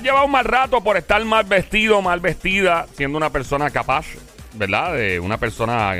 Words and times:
has 0.00 0.04
llevado 0.04 0.24
un 0.24 0.32
mal 0.32 0.46
rato 0.46 0.80
por 0.80 0.96
estar 0.96 1.22
mal 1.26 1.44
vestido, 1.44 2.00
mal 2.00 2.20
vestida, 2.20 2.86
siendo 2.96 3.18
una 3.18 3.28
persona 3.28 3.68
capaz, 3.68 4.06
¿verdad? 4.54 4.94
De 4.94 5.20
una 5.20 5.36
persona, 5.36 5.94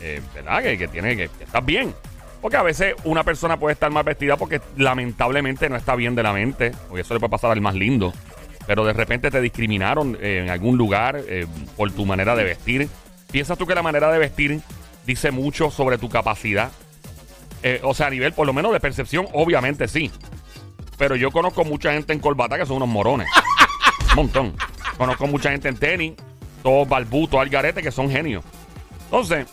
eh, 0.00 0.22
¿verdad? 0.34 0.62
Que, 0.62 0.88
tiene, 0.88 1.14
que, 1.14 1.28
que 1.28 1.60
bien. 1.62 1.94
Porque 2.40 2.56
a 2.56 2.62
veces 2.62 2.94
una 3.04 3.22
persona 3.22 3.58
puede 3.58 3.74
estar 3.74 3.90
mal 3.90 4.02
vestida 4.02 4.38
porque 4.38 4.62
lamentablemente 4.78 5.68
no 5.68 5.76
está 5.76 5.94
bien 5.94 6.14
de 6.14 6.22
la 6.22 6.32
mente. 6.32 6.72
Porque 6.88 7.02
eso 7.02 7.12
le 7.12 7.20
puede 7.20 7.32
pasar 7.32 7.50
al 7.50 7.60
más 7.60 7.74
lindo. 7.74 8.14
Pero 8.66 8.86
de 8.86 8.94
repente 8.94 9.30
te 9.30 9.42
discriminaron 9.42 10.16
eh, 10.22 10.40
en 10.42 10.48
algún 10.48 10.78
lugar 10.78 11.20
eh, 11.28 11.46
por 11.76 11.92
tu 11.92 12.06
manera 12.06 12.34
de 12.34 12.44
vestir. 12.44 12.88
¿Piensas 13.30 13.58
tú 13.58 13.66
que 13.66 13.74
la 13.74 13.82
manera 13.82 14.10
de 14.10 14.18
vestir 14.18 14.60
dice 15.04 15.30
mucho 15.30 15.70
sobre 15.70 15.98
tu 15.98 16.08
capacidad? 16.08 16.72
O 17.82 17.94
sea, 17.94 18.08
a 18.08 18.10
nivel 18.10 18.34
por 18.34 18.46
lo 18.46 18.52
menos 18.52 18.74
de 18.74 18.80
percepción, 18.80 19.26
obviamente 19.32 19.88
sí. 19.88 20.10
Pero 20.96 21.16
yo 21.16 21.30
conozco 21.30 21.64
mucha 21.64 21.92
gente 21.92 22.12
en 22.12 22.20
corbata 22.20 22.58
que 22.58 22.66
son 22.66 22.76
unos 22.76 22.88
morones. 22.88 23.28
Un 24.10 24.16
montón. 24.16 24.56
Conozco 24.96 25.26
mucha 25.26 25.50
gente 25.50 25.68
en 25.68 25.76
tenis, 25.76 26.12
todos 26.62 26.88
balbutos, 26.88 27.40
algarete, 27.40 27.82
que 27.82 27.90
son 27.90 28.10
genios. 28.10 28.44
Entonces, 29.04 29.46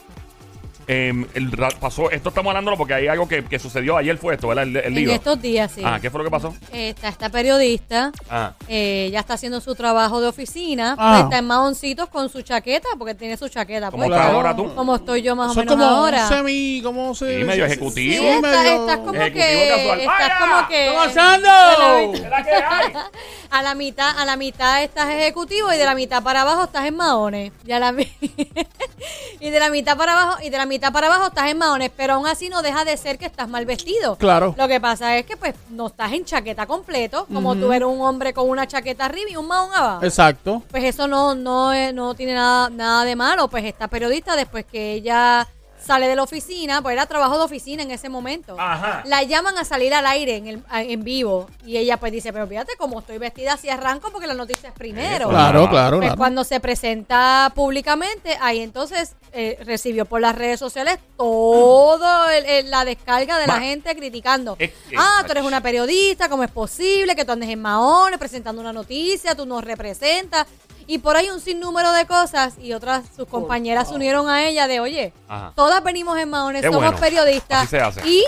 em, 0.91 1.25
el 1.33 1.49
pasó, 1.79 2.09
esto 2.11 2.29
estamos 2.29 2.51
hablándolo 2.51 2.77
porque 2.77 2.93
hay 2.93 3.07
algo 3.07 3.27
que, 3.27 3.43
que 3.43 3.59
sucedió 3.59 3.97
ayer 3.97 4.17
fue 4.17 4.33
esto, 4.35 4.47
¿verdad? 4.47 4.63
El, 4.65 4.75
el 4.77 4.85
En 4.85 4.95
lío. 4.95 5.11
estos 5.11 5.41
días, 5.41 5.71
sí. 5.73 5.81
Ah, 5.85 5.99
¿qué 6.01 6.09
fue 6.09 6.19
lo 6.19 6.23
que 6.25 6.31
pasó? 6.31 6.53
Está 6.71 7.07
esta 7.09 7.29
periodista, 7.29 8.11
Ah. 8.29 8.53
eh, 8.67 9.09
ya 9.11 9.19
está 9.19 9.35
haciendo 9.35 9.61
su 9.61 9.75
trabajo 9.75 10.21
de 10.21 10.27
oficina, 10.27 10.95
Ah. 10.97 11.11
pues 11.13 11.23
está 11.25 11.37
en 11.39 11.45
maoncitos 11.47 12.09
con 12.09 12.29
su 12.29 12.41
chaqueta, 12.41 12.89
porque 12.97 13.15
tiene 13.15 13.37
su 13.37 13.47
chaqueta. 13.49 13.91
¿Cómo 13.91 14.03
puesta, 14.05 14.17
estás 14.21 14.35
ahora 14.35 14.55
tú? 14.55 14.73
Como 14.75 14.95
estoy 14.95 15.21
yo 15.21 15.35
más 15.35 15.51
o 15.51 15.55
menos 15.59 15.73
como 15.75 15.85
ahora. 15.85 16.27
semi, 16.27 16.81
¿cómo 16.83 17.13
se 17.15 17.39
Sí, 17.39 17.43
medio 17.43 17.65
ejecutivo. 17.65 18.23
Sí, 18.23 18.29
Sí, 18.29 18.35
estás, 18.35 18.51
medio- 18.63 18.81
estás 18.81 18.97
como 18.97 19.13
Ejecutivo 19.13 19.45
que, 19.45 19.67
casual. 19.69 19.99
estás 19.99 20.17
¡Vaya! 20.19 20.39
como 20.39 20.67
que 20.67 20.75
¿Qué 20.75 20.89
a 20.89 21.03
pasando? 21.03 21.49
a 23.51 23.61
la 23.63 23.75
mitad, 23.75 24.17
a 24.19 24.25
la 24.25 24.35
mitad 24.37 24.81
estás 24.83 25.09
ejecutivo 25.09 25.71
y 25.73 25.77
de 25.77 25.85
la 25.85 25.95
mitad 25.95 26.23
para 26.23 26.41
abajo 26.41 26.63
estás 26.63 26.85
en 26.85 26.95
maones. 26.95 27.51
Y, 27.65 27.71
a 27.71 27.79
la 27.79 27.91
y 29.39 29.49
de 29.49 29.59
la 29.59 29.69
mitad 29.69 29.97
para 29.97 30.13
abajo 30.13 30.37
y 30.41 30.49
de 30.49 30.57
la 30.57 30.65
mitad 30.65 30.80
para 30.89 31.07
abajo 31.07 31.27
estás 31.27 31.47
en 31.51 31.57
maones, 31.57 31.91
pero 31.95 32.13
aún 32.13 32.25
así 32.25 32.49
no 32.49 32.61
deja 32.61 32.83
de 32.85 32.95
ser 32.97 33.19
que 33.19 33.25
estás 33.25 33.47
mal 33.49 33.65
vestido. 33.65 34.15
Claro. 34.15 34.55
Lo 34.57 34.67
que 34.67 34.79
pasa 34.79 35.17
es 35.17 35.25
que 35.25 35.37
pues 35.37 35.53
no 35.69 35.87
estás 35.87 36.11
en 36.13 36.23
chaqueta 36.25 36.65
completo, 36.65 37.27
como 37.31 37.55
tú 37.55 37.71
eres 37.73 37.87
un 37.87 38.01
hombre 38.01 38.33
con 38.33 38.49
una 38.49 38.65
chaqueta 38.67 39.05
arriba 39.05 39.29
y 39.29 39.35
un 39.35 39.47
mahón 39.47 39.69
abajo. 39.75 40.03
Exacto. 40.05 40.63
Pues 40.71 40.85
eso 40.85 41.07
no, 41.07 41.35
no, 41.35 41.73
es- 41.73 41.93
no 41.93 42.15
tiene 42.15 42.33
nada, 42.33 42.69
nada 42.69 43.03
de 43.03 43.15
malo. 43.15 43.49
Pues 43.49 43.65
esta 43.65 43.87
periodista, 43.89 44.35
después 44.37 44.65
que 44.65 44.93
ella 44.93 45.45
sale 45.85 46.07
de 46.07 46.15
la 46.15 46.23
oficina, 46.23 46.81
pues 46.81 46.93
era 46.93 47.05
trabajo 47.05 47.37
de 47.37 47.43
oficina 47.45 47.83
en 47.83 47.91
ese 47.91 48.07
momento. 48.09 48.55
Ajá. 48.59 49.03
La 49.05 49.23
llaman 49.23 49.57
a 49.57 49.65
salir 49.65 49.93
al 49.93 50.05
aire 50.05 50.35
en, 50.37 50.47
el, 50.47 50.63
a- 50.69 50.83
en 50.83 51.03
vivo. 51.03 51.49
Y 51.65 51.77
ella 51.77 51.97
pues 51.97 52.11
dice, 52.11 52.31
pero 52.31 52.47
fíjate 52.47 52.73
cómo 52.77 52.99
estoy 52.99 53.17
vestida 53.17 53.53
así 53.53 53.69
arranco 53.69 54.11
porque 54.11 54.27
la 54.27 54.33
noticia 54.33 54.69
es 54.69 54.75
primero. 54.75 55.25
Eso, 55.25 55.29
Claro, 55.29 55.69
claro, 55.69 55.97
Pues 55.97 56.07
claro. 56.09 56.17
cuando 56.17 56.43
se 56.43 56.59
presenta 56.59 57.51
públicamente, 57.55 58.37
ahí 58.41 58.59
entonces 58.61 59.13
eh, 59.33 59.57
recibió 59.65 60.05
por 60.05 60.21
las 60.21 60.35
redes 60.35 60.59
sociales 60.59 60.99
todo 61.17 62.29
el- 62.29 62.45
el- 62.45 62.69
la 62.71 62.83
descarga 62.85 63.37
de 63.39 63.47
Ma- 63.47 63.55
la 63.55 63.59
gente 63.61 63.95
criticando. 63.95 64.55
Es- 64.59 64.71
ah, 64.97 65.23
tú 65.25 65.31
eres 65.31 65.43
una 65.43 65.61
periodista, 65.61 66.27
¿cómo 66.29 66.43
es 66.43 66.51
posible 66.51 67.15
que 67.15 67.25
tú 67.25 67.31
andes 67.31 67.49
en 67.49 67.61
maones 67.61 68.19
presentando 68.19 68.61
una 68.61 68.73
noticia, 68.73 69.33
tú 69.35 69.45
nos 69.45 69.63
representas? 69.63 70.47
Y 70.87 70.97
por 70.99 71.15
ahí 71.15 71.29
un 71.29 71.39
sinnúmero 71.39 71.91
de 71.93 72.05
cosas 72.05 72.55
y 72.59 72.73
otras, 72.73 73.03
sus 73.15 73.27
compañeras 73.27 73.87
se 73.89 73.95
unieron 73.95 74.29
a 74.29 74.43
ella 74.45 74.67
de, 74.67 74.79
oye, 74.79 75.13
Ajá. 75.27 75.53
todas 75.55 75.83
venimos 75.83 76.17
en 76.19 76.29
maones, 76.29 76.61
Qué 76.61 76.67
somos 76.67 76.81
bueno. 76.83 76.97
periodistas. 76.99 77.59
Así 77.61 77.67
se 77.69 77.79
hace. 77.81 78.07
Y 78.07 78.23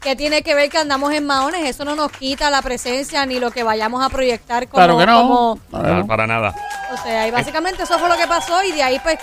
que 0.00 0.16
tiene 0.16 0.42
que 0.42 0.54
ver 0.54 0.70
que 0.70 0.78
andamos 0.78 1.12
en 1.12 1.26
maones, 1.26 1.64
eso 1.64 1.84
no 1.84 1.94
nos 1.96 2.10
quita 2.12 2.50
la 2.50 2.62
presencia 2.62 3.24
ni 3.26 3.38
lo 3.40 3.50
que 3.50 3.62
vayamos 3.62 4.04
a 4.04 4.08
proyectar 4.08 4.68
como... 4.68 4.76
Claro 4.84 4.98
que 4.98 5.06
no. 5.06 5.18
como- 5.22 5.58
Claro. 5.70 5.84
Para, 5.88 6.04
para 6.06 6.26
nada. 6.26 6.54
o 6.92 6.96
sea, 7.02 7.26
y 7.26 7.30
básicamente 7.30 7.82
eso 7.82 7.98
fue 7.98 8.08
lo 8.08 8.16
que 8.16 8.26
pasó 8.26 8.62
y 8.64 8.72
de 8.72 8.82
ahí 8.82 8.98
pues 9.00 9.18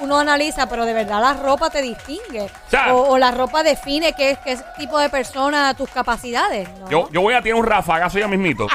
uno 0.00 0.18
analiza, 0.18 0.68
pero 0.68 0.84
de 0.84 0.92
verdad 0.92 1.20
la 1.20 1.34
ropa 1.34 1.70
te 1.70 1.82
distingue. 1.82 2.48
sea- 2.70 2.94
o, 2.94 3.10
o 3.10 3.18
la 3.18 3.30
ropa 3.30 3.62
define 3.62 4.12
qué, 4.12 4.36
qué 4.44 4.58
tipo 4.78 4.98
de 4.98 5.08
persona, 5.08 5.74
tus 5.74 5.88
capacidades. 5.90 6.68
¿no? 6.80 6.88
Yo, 6.90 7.08
yo 7.10 7.20
voy 7.20 7.34
a 7.34 7.42
tirar 7.42 7.58
un 7.58 7.66
rafagazo 7.66 8.18
ya 8.18 8.28
mismito 8.28 8.66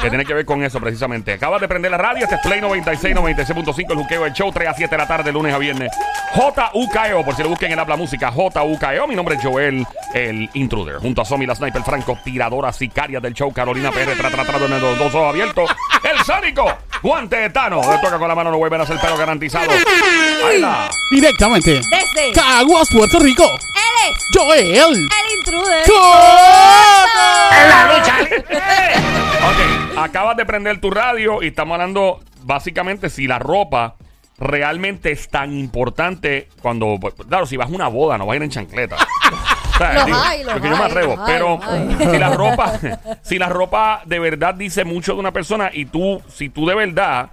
que 0.00 0.08
tiene 0.08 0.24
que 0.24 0.34
ver 0.34 0.44
con 0.44 0.62
eso 0.64 0.80
precisamente. 0.80 1.32
Acabas 1.32 1.60
de 1.60 1.68
prender 1.68 1.90
la 1.90 1.98
radio, 1.98 2.24
este 2.24 2.36
es 2.36 2.40
Play 2.42 2.60
96, 2.60 3.14
96.5, 3.16 3.90
el 3.92 3.96
juqueo, 3.98 4.26
el 4.26 4.32
show 4.32 4.50
3 4.52 4.68
a 4.68 4.74
7 4.74 4.90
de 4.90 4.98
la 5.02 5.08
tarde, 5.08 5.32
lunes 5.32 5.54
a 5.54 5.58
viernes. 5.58 5.92
J.U.K.E.O. 6.34 7.24
por 7.24 7.34
si 7.34 7.42
lo 7.42 7.48
busquen 7.48 7.72
en 7.72 7.78
Habla 7.78 7.96
Música, 7.96 8.30
J.U.K.E.O. 8.30 9.06
Mi 9.06 9.14
nombre 9.16 9.36
es 9.36 9.42
Joel, 9.44 9.86
el 10.14 10.48
intruder, 10.54 10.96
junto 10.96 11.22
a 11.22 11.24
Somi, 11.24 11.46
la 11.46 11.54
sniper 11.54 11.82
franco, 11.82 12.18
tiradora 12.24 12.72
sicaria 12.72 13.20
del 13.20 13.34
show, 13.34 13.52
Carolina 13.52 13.90
PR, 13.90 14.16
tra, 14.16 14.30
tra, 14.30 14.44
tra, 14.44 14.58
los 14.58 14.98
dos 14.98 15.14
ojos 15.14 15.28
abiertos, 15.28 15.70
el 16.02 16.18
sánico, 16.24 16.66
guante 17.02 17.44
etano, 17.44 17.80
le 17.80 17.98
toca 17.98 18.18
con 18.18 18.28
la 18.28 18.34
mano, 18.34 18.50
no 18.50 18.58
vuelven 18.58 18.80
a 18.80 18.84
hacer 18.84 18.98
pelo 18.98 19.16
garantizado. 19.16 19.70
Ahí 19.70 20.56
está. 20.56 20.88
Directamente. 21.10 21.74
Desde 21.74 22.32
Caguas, 22.34 22.88
Puerto 22.90 23.18
Rico. 23.20 23.44
él 23.44 24.10
es 24.10 24.28
Joel. 24.34 24.96
el 24.96 25.38
intruder. 25.38 25.84
Ok, 29.44 29.98
acabas 29.98 30.36
de 30.36 30.44
prender 30.44 30.80
tu 30.80 30.90
radio 30.90 31.42
y 31.42 31.48
estamos 31.48 31.74
hablando 31.74 32.20
básicamente 32.42 33.10
si 33.10 33.26
la 33.26 33.38
ropa 33.38 33.96
realmente 34.38 35.10
es 35.12 35.28
tan 35.28 35.52
importante 35.52 36.48
cuando, 36.62 36.98
claro, 37.28 37.46
si 37.46 37.56
vas 37.56 37.68
a 37.68 37.72
una 37.72 37.88
boda 37.88 38.18
no 38.18 38.26
vas 38.26 38.34
a 38.34 38.36
ir 38.36 38.42
en 38.42 38.50
chancleta. 38.50 38.96
Sea, 39.78 40.04
digo, 40.04 40.18
hay, 40.20 40.44
porque 40.44 40.68
yo 40.68 40.76
me 40.76 40.82
hay, 40.82 40.90
atrevo, 40.90 41.12
hay, 41.12 41.18
pero 41.26 41.60
hay. 41.62 41.96
si 42.10 42.18
la 42.18 42.30
ropa, 42.30 42.80
si 43.22 43.38
la 43.38 43.48
ropa 43.48 44.02
de 44.04 44.18
verdad 44.18 44.54
dice 44.54 44.84
mucho 44.84 45.14
de 45.14 45.20
una 45.20 45.32
persona 45.32 45.70
y 45.72 45.86
tú, 45.86 46.20
si 46.28 46.48
tú 46.48 46.66
de 46.66 46.74
verdad 46.74 47.30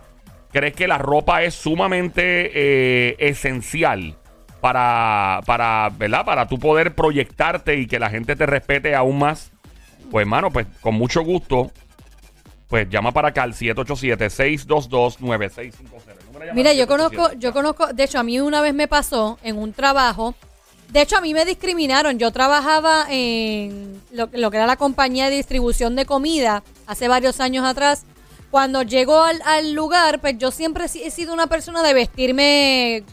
crees 0.51 0.73
que 0.73 0.87
la 0.87 0.97
ropa 0.97 1.43
es 1.43 1.53
sumamente 1.55 2.51
eh, 2.53 3.15
esencial 3.19 4.15
para, 4.61 5.41
para, 5.45 5.89
¿verdad? 5.97 6.23
Para 6.25 6.47
tú 6.47 6.57
poder 6.57 6.95
proyectarte 6.95 7.75
y 7.75 7.87
que 7.87 7.99
la 7.99 8.09
gente 8.09 8.35
te 8.35 8.45
respete 8.45 8.95
aún 8.95 9.19
más, 9.19 9.51
pues 10.09 10.23
hermano, 10.23 10.51
pues 10.51 10.65
con 10.81 10.95
mucho 10.95 11.21
gusto, 11.23 11.71
pues 12.67 12.89
llama 12.89 13.11
para 13.11 13.27
acá 13.27 13.43
al 13.43 13.53
787-622-9650. 13.53 15.19
El 15.27 15.73
número 15.81 15.99
de 15.99 16.15
llamada 16.31 16.53
Mira, 16.53 16.73
yo 16.73 16.87
conozco, 16.87 17.29
787. 17.29 17.39
yo 17.39 17.53
conozco, 17.53 17.87
de 17.93 18.03
hecho 18.03 18.19
a 18.19 18.23
mí 18.23 18.39
una 18.39 18.61
vez 18.61 18.73
me 18.73 18.87
pasó 18.87 19.37
en 19.43 19.57
un 19.57 19.73
trabajo, 19.73 20.35
de 20.91 21.01
hecho 21.01 21.17
a 21.17 21.21
mí 21.21 21.33
me 21.33 21.45
discriminaron, 21.45 22.17
yo 22.19 22.31
trabajaba 22.31 23.05
en 23.09 24.01
lo, 24.11 24.29
lo 24.31 24.51
que 24.51 24.57
era 24.57 24.67
la 24.67 24.77
compañía 24.77 25.29
de 25.29 25.35
distribución 25.35 25.95
de 25.95 26.05
comida 26.05 26.63
hace 26.87 27.07
varios 27.07 27.39
años 27.39 27.65
atrás. 27.65 28.05
Cuando 28.55 28.83
llego 28.83 29.21
al, 29.21 29.41
al 29.43 29.73
lugar, 29.73 30.21
pues 30.21 30.37
yo 30.37 30.49
siempre 30.49 30.85
he 30.85 30.87
si- 30.87 31.03
he 31.03 31.11
sido 31.11 31.33
una 31.33 31.47
persona 31.47 31.83
de 31.83 31.93
vestirme 31.93 33.03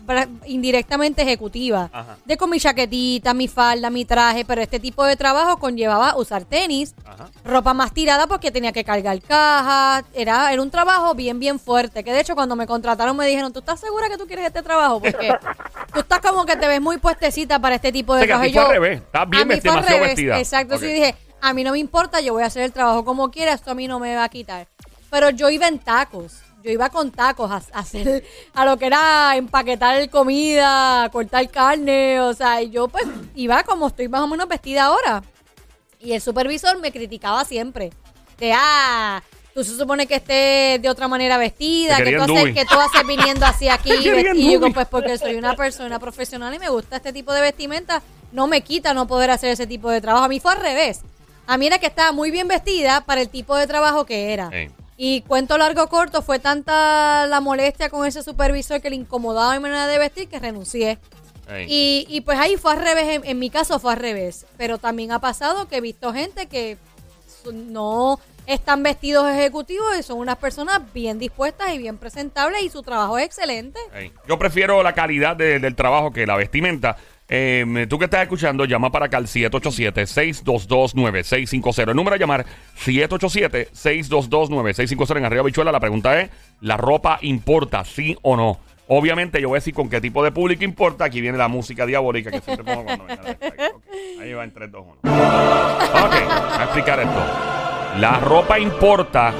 indirectamente 0.47 1.23
ejecutiva. 1.23 1.91
Ajá. 1.93 2.17
De 2.25 2.37
con 2.37 2.49
mi 2.49 2.61
chaquetita, 2.61 3.35
mi 3.35 3.49
falda, 3.49 3.91
mi 3.91 4.05
traje, 4.05 4.45
pero 4.45 4.63
este 4.63 4.79
tipo 4.79 5.05
de 5.05 5.17
trabajo 5.17 5.59
conllevaba 5.59 6.17
usar 6.17 6.45
tenis, 6.45 6.95
Ajá. 7.05 7.29
ropa 7.45 7.75
más 7.75 7.93
tirada 7.93 8.29
porque 8.29 8.53
tenía 8.53 8.71
que 8.71 8.85
cargar 8.85 9.21
cajas. 9.21 10.05
Era, 10.15 10.53
era 10.53 10.63
un 10.63 10.71
trabajo 10.71 11.13
bien, 11.17 11.41
bien 11.41 11.59
fuerte. 11.59 12.05
Que 12.05 12.13
de 12.13 12.21
hecho, 12.21 12.37
cuando 12.37 12.55
me 12.55 12.69
contrataron, 12.69 13.17
me 13.17 13.27
dijeron: 13.27 13.53
¿Tú 13.53 13.59
estás 13.59 13.81
segura 13.81 14.09
que 14.09 14.17
tú 14.19 14.29
quieres 14.29 14.47
este 14.47 14.63
trabajo? 14.63 15.01
Porque 15.01 15.35
tú 15.93 15.99
estás 15.99 16.21
como 16.21 16.47
que 16.47 16.55
te 16.55 16.69
ves 16.69 16.81
muy 16.81 16.99
puestecita 16.99 17.59
para 17.59 17.75
este 17.75 17.91
tipo 17.91 18.15
de 18.15 18.23
O 18.23 18.27
sea, 18.27 18.27
que 18.27 18.33
a 18.33 18.37
trabajo. 18.37 18.45
ti 18.45 18.51
Y 18.51 18.53
fue 18.55 18.63
yo- 18.63 18.67
al 18.69 18.73
revés. 18.75 19.03
Estás 19.03 19.29
bien 19.29 19.43
a 19.43 19.47
vestida, 19.47 19.73
demasiado 19.73 19.99
revés, 19.99 20.11
vestida. 20.15 20.39
Exacto. 20.39 20.75
Ok. 20.77 20.81
Sí, 20.83 20.87
dije: 20.87 21.17
A 21.41 21.53
mí 21.55 21.65
no 21.65 21.73
me 21.73 21.81
importa, 21.81 22.21
yo 22.21 22.33
voy 22.35 22.45
a 22.45 22.47
hacer 22.47 22.63
el 22.63 22.73
trabajo 22.73 23.05
como 23.05 23.29
quiera, 23.33 23.53
esto 23.53 23.73
a 23.73 23.75
mí 23.75 23.89
no 23.89 23.99
me 23.99 24.15
va 24.15 24.23
a 24.23 24.29
quitar. 24.29 24.69
Pero 25.13 25.29
yo 25.29 25.51
iba 25.51 25.69
en 25.69 25.79
tacos. 25.79 26.41
Yo 26.65 26.71
iba 26.71 26.89
con 26.89 27.11
tacos 27.11 27.51
a, 27.51 27.57
a 27.57 27.81
hacer 27.81 28.25
a 28.55 28.65
lo 28.65 28.79
que 28.79 28.87
era 28.87 29.37
empaquetar 29.37 30.09
comida, 30.09 31.11
cortar 31.13 31.51
carne, 31.51 32.19
o 32.23 32.33
sea, 32.33 32.63
y 32.63 32.71
yo 32.71 32.89
pues 32.89 33.05
iba 33.35 33.63
como 33.63 33.89
estoy 33.89 34.09
más 34.09 34.23
o 34.23 34.27
menos 34.27 34.49
vestida 34.49 34.85
ahora. 34.85 35.23
Y 36.01 36.15
el 36.15 36.23
supervisor 36.23 36.81
me 36.81 36.91
criticaba 36.93 37.45
siempre. 37.45 37.91
De, 38.39 38.55
ah, 38.57 39.23
tú 39.55 39.63
se 39.63 39.77
supone 39.77 40.07
que 40.07 40.15
estés 40.15 40.81
de 40.81 40.89
otra 40.89 41.09
manera 41.09 41.37
vestida, 41.37 41.99
que 41.99 42.17
tú, 42.17 42.23
haces, 42.23 42.55
que 42.55 42.65
tú 42.65 42.81
haces 42.81 43.07
viniendo 43.07 43.45
así 43.45 43.69
aquí. 43.69 43.93
Y 43.93 44.03
yo 44.05 44.15
digo, 44.33 44.61
dubi. 44.61 44.73
pues 44.73 44.89
porque 44.89 45.19
soy 45.19 45.35
una 45.35 45.55
persona 45.57 45.99
profesional 45.99 46.55
y 46.55 46.59
me 46.59 46.71
gusta 46.71 46.97
este 46.97 47.13
tipo 47.13 47.35
de 47.35 47.43
vestimenta, 47.43 48.03
no 48.33 48.47
me 48.47 48.63
quita 48.63 48.95
no 48.95 49.07
poder 49.07 49.31
hacer 49.31 49.51
ese 49.51 49.67
tipo 49.67 49.91
de 49.91 50.01
trabajo. 50.01 50.25
A 50.25 50.29
mí 50.29 50.41
fue 50.41 50.53
al 50.53 50.61
revés. 50.61 51.03
A 51.47 51.59
mí 51.59 51.67
era 51.67 51.79
que 51.79 51.87
estaba 51.87 52.13
muy 52.13 52.31
bien 52.31 52.49
vestida 52.49 53.03
para 53.03 53.21
el 53.21 53.29
tipo 53.29 53.55
de 53.57 53.67
trabajo 53.67 54.07
que 54.07 54.33
era. 54.33 54.49
Y 54.97 55.23
cuento 55.23 55.57
largo 55.59 55.89
corto, 55.89 56.23
fue 56.23 56.39
tanta 56.39 57.27
la 57.27 57.41
molestia 57.41 57.89
con 57.89 58.07
ese 58.07 58.23
supervisor 58.23 58.81
que 58.81 58.91
le 58.91 58.97
incomodaba 58.97 59.55
mi 59.55 59.61
manera 59.61 59.87
de 59.87 59.99
vestir 59.99 60.29
que 60.29 60.39
renuncié. 60.39 60.99
Y, 61.69 62.07
y 62.09 62.21
pues 62.21 62.39
ahí 62.39 62.57
fue 62.57 62.73
al 62.73 62.81
revés, 62.83 63.09
en, 63.09 63.23
en 63.25 63.39
mi 63.39 63.51
caso 63.51 63.79
fue 63.81 63.93
al 63.95 63.99
revés. 63.99 64.47
Pero 64.57 64.79
también 64.79 65.11
ha 65.13 65.19
pasado 65.19 65.67
que 65.69 65.77
he 65.77 65.81
visto 65.81 66.13
gente 66.13 66.47
que 66.47 66.77
no 67.53 68.21
están 68.47 68.83
vestidos 68.83 69.29
ejecutivos 69.31 69.97
y 69.99 70.03
son 70.03 70.19
unas 70.19 70.37
personas 70.37 70.81
bien 70.93 71.19
dispuestas 71.19 71.73
y 71.75 71.79
bien 71.79 71.97
presentables 71.99 72.63
y 72.63 72.69
su 72.71 72.83
trabajo 72.83 73.19
es 73.19 73.25
excelente. 73.25 73.79
Yo 74.29 74.39
prefiero 74.39 74.83
la 74.83 74.95
calidad 74.95 75.37
de- 75.37 75.59
del 75.59 75.75
trabajo 75.75 76.11
que 76.13 76.27
la 76.27 76.37
vestimenta. 76.37 76.97
Eh, 77.35 77.87
tú 77.89 77.99
que 77.99 78.05
estás 78.05 78.21
escuchando, 78.21 78.67
llama 78.67 78.93
para 78.93 79.07
acá 79.07 79.17
al 79.17 79.27
787-622-9650. 79.27 81.89
El 81.89 81.97
número 81.97 82.17
a 82.17 82.19
llamar 82.19 82.45
787-622-9650 82.85 85.17
en 85.17 85.25
arriba 85.25 85.45
bichuela. 85.45 85.73
La 85.73 85.81
pregunta 85.81 86.21
es, 86.21 86.29
¿la 86.61 86.77
ropa 86.77 87.19
importa, 87.23 87.87
sí 87.87 88.19
o 88.21 88.37
no? 88.37 88.61
Obviamente 88.89 89.41
yo 89.41 89.49
voy 89.49 89.57
a 89.57 89.61
decir 89.61 89.73
con 89.73 89.89
qué 89.89 90.03
tipo 90.03 90.23
de 90.23 90.31
público 90.31 90.63
importa. 90.63 91.07
Aquí 91.07 91.23
viene 91.23 91.39
la 91.39 91.49
música 91.49 91.87
diabólica 91.87 92.31
que 92.31 92.43
siempre 92.43 92.67
pongo 92.67 92.85
cuando 92.85 93.07
venga. 93.07 93.23
Ok, 93.23 93.55
Ahí 94.21 94.35
va 94.35 94.45
en 94.45 94.53
3, 94.53 94.71
2, 94.71 94.85
1. 94.85 94.93
Ok, 94.93 94.99
voy 95.03 95.13
a 96.59 96.65
explicar 96.65 97.01
esto. 97.01 97.25
La 97.99 98.21
ropa 98.21 98.59
importa 98.59 99.33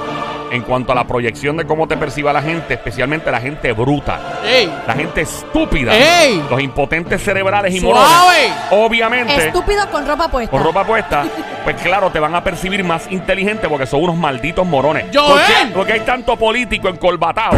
en 0.53 0.61
cuanto 0.61 0.91
a 0.91 0.95
la 0.95 1.03
proyección 1.05 1.57
de 1.57 1.65
cómo 1.65 1.87
te 1.87 1.97
perciba 1.97 2.31
la 2.31 2.41
gente, 2.41 2.75
especialmente 2.75 3.31
la 3.31 3.41
gente 3.41 3.71
bruta. 3.73 4.19
¡Ey! 4.45 4.71
La 4.87 4.93
gente 4.93 5.21
estúpida. 5.21 5.93
¡Ey! 5.95 6.45
Los 6.49 6.61
impotentes 6.61 7.23
cerebrales 7.23 7.73
y 7.73 7.79
¡Suave! 7.79 7.97
morones. 7.97 8.51
Obviamente, 8.69 9.47
Estúpido 9.47 9.89
con 9.89 10.07
ropa 10.07 10.27
puesta. 10.29 10.51
con 10.51 10.63
ropa 10.63 10.83
puesta, 10.85 11.23
pues 11.63 11.75
claro, 11.81 12.11
te 12.11 12.19
van 12.19 12.35
a 12.35 12.43
percibir 12.43 12.83
más 12.83 13.11
inteligente 13.11 13.67
porque 13.67 13.87
son 13.87 14.03
unos 14.03 14.15
malditos 14.15 14.65
morones. 14.65 15.05
¡Joel! 15.11 15.27
Porque, 15.27 15.73
porque 15.73 15.93
hay 15.93 15.99
tanto 16.01 16.37
político 16.37 16.87
encolbatado 16.87 17.57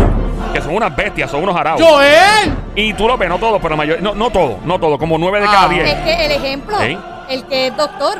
que 0.54 0.62
son 0.62 0.74
unas 0.76 0.96
bestias, 0.96 1.30
son 1.30 1.44
unos 1.44 1.56
araos. 1.58 1.82
¡Joel! 1.82 2.54
Y 2.76 2.94
tú 2.94 3.08
lo 3.10 3.18
ves, 3.18 3.28
no 3.28 3.38
todo, 3.38 3.58
pero 3.58 3.72
la 3.72 3.76
mayoría, 3.76 4.02
no, 4.02 4.16
no 4.16 4.30
todo, 4.30 4.60
no 4.64 4.80
todo, 4.80 4.98
como 4.98 5.18
nueve 5.18 5.42
de 5.42 5.48
Ah. 5.48 5.52
cada 5.52 5.68
diez. 5.68 5.90
Es 5.90 5.96
que 5.96 6.26
el 6.28 6.32
ejemplo, 6.32 6.82
¿Eh? 6.82 6.98
el 7.30 7.44
que 7.46 7.68
es 7.68 7.76
doctor. 7.76 8.20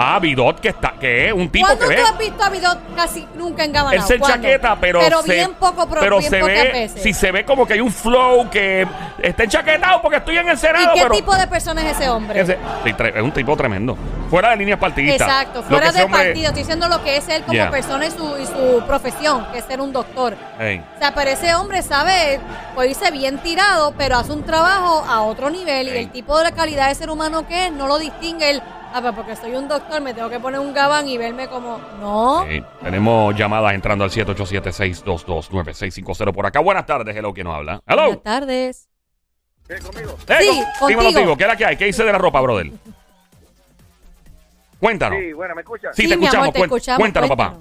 Ah, 0.00 0.20
Vidot, 0.20 0.60
que 0.60 0.68
está, 0.68 0.92
que 0.92 1.26
es 1.26 1.32
un 1.32 1.48
tipo 1.50 1.66
¿Cuándo 1.66 1.88
que 1.88 1.96
tú 1.96 2.00
ve. 2.02 2.06
has 2.08 2.18
visto 2.18 2.44
a 2.44 2.48
Vidot 2.50 2.78
casi 2.94 3.26
nunca 3.34 3.64
engabanado? 3.64 4.00
Él 4.00 4.06
se 4.06 4.16
¿Cuándo? 4.18 4.36
chaqueta, 4.36 4.76
pero, 4.80 5.00
Pero 5.00 5.22
se, 5.22 5.34
bien 5.34 5.54
poco, 5.54 5.88
pro- 5.88 6.00
pero 6.00 6.18
bien 6.18 6.30
se 6.30 6.38
pocas 6.38 6.54
ve, 6.54 6.72
veces. 6.72 7.02
si 7.02 7.12
se 7.12 7.32
ve 7.32 7.44
como 7.44 7.66
que 7.66 7.72
hay 7.72 7.80
un 7.80 7.90
flow 7.90 8.48
que 8.48 8.86
está 9.20 9.42
enchaquetado 9.42 10.00
porque 10.00 10.18
estoy 10.18 10.38
en 10.38 10.48
el 10.50 10.56
Senado, 10.56 10.92
¿Y 10.92 10.94
qué 10.98 11.02
pero 11.02 11.14
tipo 11.16 11.34
de 11.34 11.48
persona 11.48 11.82
es 11.82 11.96
ese 11.96 12.08
hombre? 12.08 12.40
ese- 12.40 12.58
sí, 12.84 12.90
tre- 12.92 13.16
es 13.16 13.22
un 13.22 13.32
tipo 13.32 13.56
tremendo. 13.56 13.98
Fuera 14.30 14.50
de 14.50 14.56
líneas 14.58 14.78
partidistas. 14.78 15.26
Exacto, 15.26 15.62
Lo 15.62 15.64
fuera 15.66 15.86
ese 15.88 15.96
del 15.98 16.04
hombre- 16.04 16.24
partido. 16.26 16.46
Estoy 16.46 16.62
diciendo 16.62 16.88
lo 16.88 17.02
que 17.02 17.16
es 17.16 17.28
él 17.28 17.40
como 17.42 17.54
Yeah. 17.54 17.70
persona 17.70 18.06
y 18.06 18.10
su, 18.12 18.38
y 18.38 18.46
su 18.46 18.82
profesión, 18.86 19.46
que 19.52 19.58
es 19.58 19.64
ser 19.64 19.80
un 19.80 19.92
doctor. 19.92 20.36
Ey. 20.60 20.78
O 20.94 20.98
sea, 21.00 21.12
pero 21.12 21.30
ese 21.30 21.52
hombre 21.56 21.82
sabe, 21.82 22.38
puede 22.76 22.90
irse 22.90 23.10
bien 23.10 23.38
tirado, 23.38 23.92
pero 23.98 24.16
hace 24.18 24.30
un 24.32 24.44
trabajo 24.44 25.04
a 25.08 25.22
otro 25.22 25.50
nivel. 25.50 25.88
Ey. 25.88 25.94
Y 25.96 25.98
el 26.04 26.10
tipo 26.10 26.38
de 26.38 26.44
la 26.44 26.52
calidad 26.52 26.86
de 26.88 26.94
ser 26.94 27.10
humano 27.10 27.48
que 27.48 27.66
es, 27.66 27.72
no 27.72 27.88
lo 27.88 27.98
distingue 27.98 28.50
él. 28.50 28.62
Ah, 28.92 29.00
pues 29.02 29.14
porque 29.14 29.36
soy 29.36 29.54
un 29.54 29.68
doctor, 29.68 30.00
me 30.00 30.14
tengo 30.14 30.30
que 30.30 30.40
poner 30.40 30.58
un 30.60 30.72
gabán 30.72 31.06
y 31.08 31.18
verme 31.18 31.46
como. 31.48 31.78
No. 32.00 32.44
Sí, 32.48 32.62
Tenemos 32.82 33.34
llamadas 33.36 33.74
entrando 33.74 34.04
al 34.04 34.10
787-622-9650 34.10 36.32
por 36.32 36.46
acá. 36.46 36.60
Buenas 36.60 36.86
tardes, 36.86 37.14
hello, 37.16 37.32
¿quién 37.34 37.46
nos 37.46 37.56
habla? 37.56 37.80
Hello. 37.86 38.04
Buenas 38.06 38.22
tardes. 38.22 38.88
Eh, 39.68 39.76
Sí, 39.78 39.84
con- 40.78 40.94
contigo. 40.94 41.36
¿qué 41.36 41.44
es 41.44 41.48
la 41.48 41.56
que 41.56 41.66
hay? 41.66 41.76
¿Qué 41.76 41.88
hice 41.88 42.02
de 42.04 42.12
la 42.12 42.18
ropa, 42.18 42.40
brother? 42.40 42.70
Cuéntanos. 44.80 45.18
Sí, 45.18 45.32
bueno, 45.34 45.54
¿me 45.54 45.60
escuchas? 45.62 45.94
Sí, 45.94 46.02
Sí, 46.04 46.08
te 46.08 46.16
mi 46.16 46.24
escuchamos, 46.24 46.44
amor, 46.48 46.54
te 46.54 46.60
escuchamos. 46.62 46.98
cuéntanos, 47.00 47.28
papá. 47.28 47.56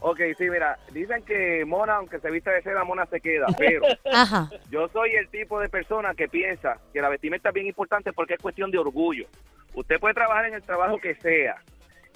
Ok, 0.00 0.20
sí, 0.36 0.50
mira, 0.50 0.78
dicen 0.92 1.22
que 1.22 1.64
Mona, 1.64 1.96
aunque 1.96 2.18
se 2.20 2.30
vista 2.30 2.50
de 2.50 2.62
seda, 2.62 2.84
Mona 2.84 3.06
se 3.06 3.20
queda, 3.20 3.46
pero 3.58 3.82
Ajá. 4.12 4.50
yo 4.70 4.88
soy 4.88 5.12
el 5.12 5.28
tipo 5.28 5.58
de 5.60 5.68
persona 5.68 6.14
que 6.14 6.28
piensa 6.28 6.78
que 6.92 7.00
la 7.00 7.08
vestimenta 7.08 7.48
es 7.48 7.54
bien 7.54 7.66
importante 7.66 8.12
porque 8.12 8.34
es 8.34 8.40
cuestión 8.40 8.70
de 8.70 8.78
orgullo. 8.78 9.26
Usted 9.74 9.98
puede 9.98 10.14
trabajar 10.14 10.46
en 10.46 10.54
el 10.54 10.62
trabajo 10.62 10.98
que 10.98 11.14
sea 11.16 11.56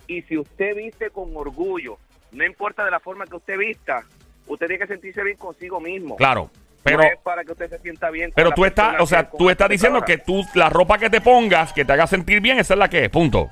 y 0.07 0.23
si 0.23 0.37
usted 0.39 0.77
viste 0.77 1.11
con 1.11 1.35
orgullo, 1.37 1.99
no 2.33 2.45
importa 2.45 2.85
de 2.85 2.91
la 2.91 3.01
forma 3.01 3.27
que 3.27 3.37
usted 3.37 3.57
vista, 3.59 4.05
usted 4.47 4.67
tiene 4.67 4.83
que 4.83 4.93
sentirse 4.93 5.23
bien 5.23 5.37
consigo 5.37 5.81
mismo. 5.81 6.17
Claro, 6.17 6.51
pero, 6.83 6.99
no 6.99 7.05
es 7.05 7.19
para 7.19 7.45
que 7.45 7.53
usted 7.53 7.69
se 7.69 7.79
sienta 7.79 8.11
bien. 8.11 8.33
pero 8.35 8.51
tú 8.53 8.65
estás, 8.65 9.01
o 9.01 9.07
sea, 9.07 9.29
tú 9.29 9.51
estás 9.51 9.69
diciendo 9.69 10.01
que 10.03 10.19
tú, 10.19 10.43
la 10.55 10.69
ropa 10.71 10.99
que 10.99 11.11
te 11.11 11.21
pongas, 11.21 11.73
que 11.73 11.85
te 11.85 11.93
haga 11.93 12.07
sentir 12.07 12.41
bien, 12.41 12.59
esa 12.59 12.75
es 12.75 12.79
la 12.79 12.89
que 12.89 13.05
es, 13.05 13.11
punto. 13.11 13.51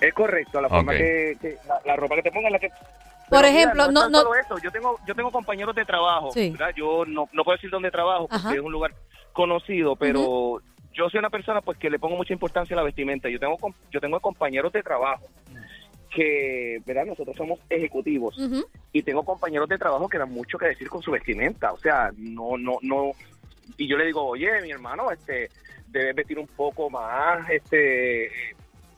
Es 0.00 0.14
correcto, 0.14 0.60
la 0.60 0.68
forma 0.68 0.92
que, 0.92 1.36
que- 1.40 1.56
la, 1.66 1.80
la 1.84 1.96
ropa 1.96 2.14
que 2.16 2.22
te 2.22 2.30
ponga 2.30 2.48
es 2.48 2.52
la 2.52 2.58
que... 2.58 2.70
Por 3.28 3.40
Pero 3.40 3.48
mira, 3.52 3.60
ejemplo, 3.62 3.82
es 3.84 3.92
no- 3.92 4.08
no- 4.08 4.18
solo 4.22 4.34
eso. 4.34 4.58
Yo 4.62 4.70
tengo, 4.70 4.98
yo 5.06 5.14
tengo 5.14 5.30
compañeros 5.30 5.74
de 5.74 5.84
trabajo, 5.84 6.30
Sí. 6.32 6.50
¿verdad? 6.50 6.70
Yo 6.76 7.04
no, 7.06 7.28
no 7.32 7.44
puedo 7.44 7.56
decir 7.56 7.70
dónde 7.70 7.90
trabajo 7.90 8.28
porque 8.28 8.36
Ajá. 8.36 8.54
es 8.54 8.60
un 8.60 8.72
lugar 8.72 8.94
conocido, 9.32 9.96
pero 9.96 10.60
yo 10.94 11.08
soy 11.10 11.18
una 11.18 11.30
persona 11.30 11.60
pues 11.60 11.78
que 11.78 11.90
le 11.90 11.98
pongo 11.98 12.16
mucha 12.16 12.32
importancia 12.32 12.74
a 12.74 12.78
la 12.78 12.82
vestimenta. 12.82 13.28
Yo 13.28 13.38
tengo, 13.38 13.56
yo 13.90 14.00
tengo 14.00 14.18
compañeros 14.20 14.72
de 14.72 14.82
trabajo 14.82 15.26
que, 16.10 16.80
¿verdad? 16.86 17.04
Nosotros 17.04 17.36
somos 17.36 17.58
ejecutivos 17.68 18.36
y 18.92 19.02
tengo 19.02 19.24
compañeros 19.24 19.68
de 19.68 19.76
trabajo 19.78 20.08
que 20.08 20.18
dan 20.18 20.32
mucho 20.32 20.56
que 20.58 20.66
decir 20.66 20.88
con 20.88 21.02
su 21.02 21.10
vestimenta. 21.10 21.72
O 21.72 21.78
sea, 21.78 22.10
no, 22.16 22.56
no, 22.56 22.78
no. 22.82 23.12
Y 23.76 23.86
yo 23.86 23.96
le 23.98 24.06
digo, 24.06 24.24
oye, 24.24 24.48
mi 24.62 24.70
hermano, 24.70 25.10
este, 25.10 25.50
debes 25.88 26.16
vestir 26.16 26.38
un 26.38 26.46
poco 26.46 26.88
más, 26.88 27.48
este, 27.50 28.30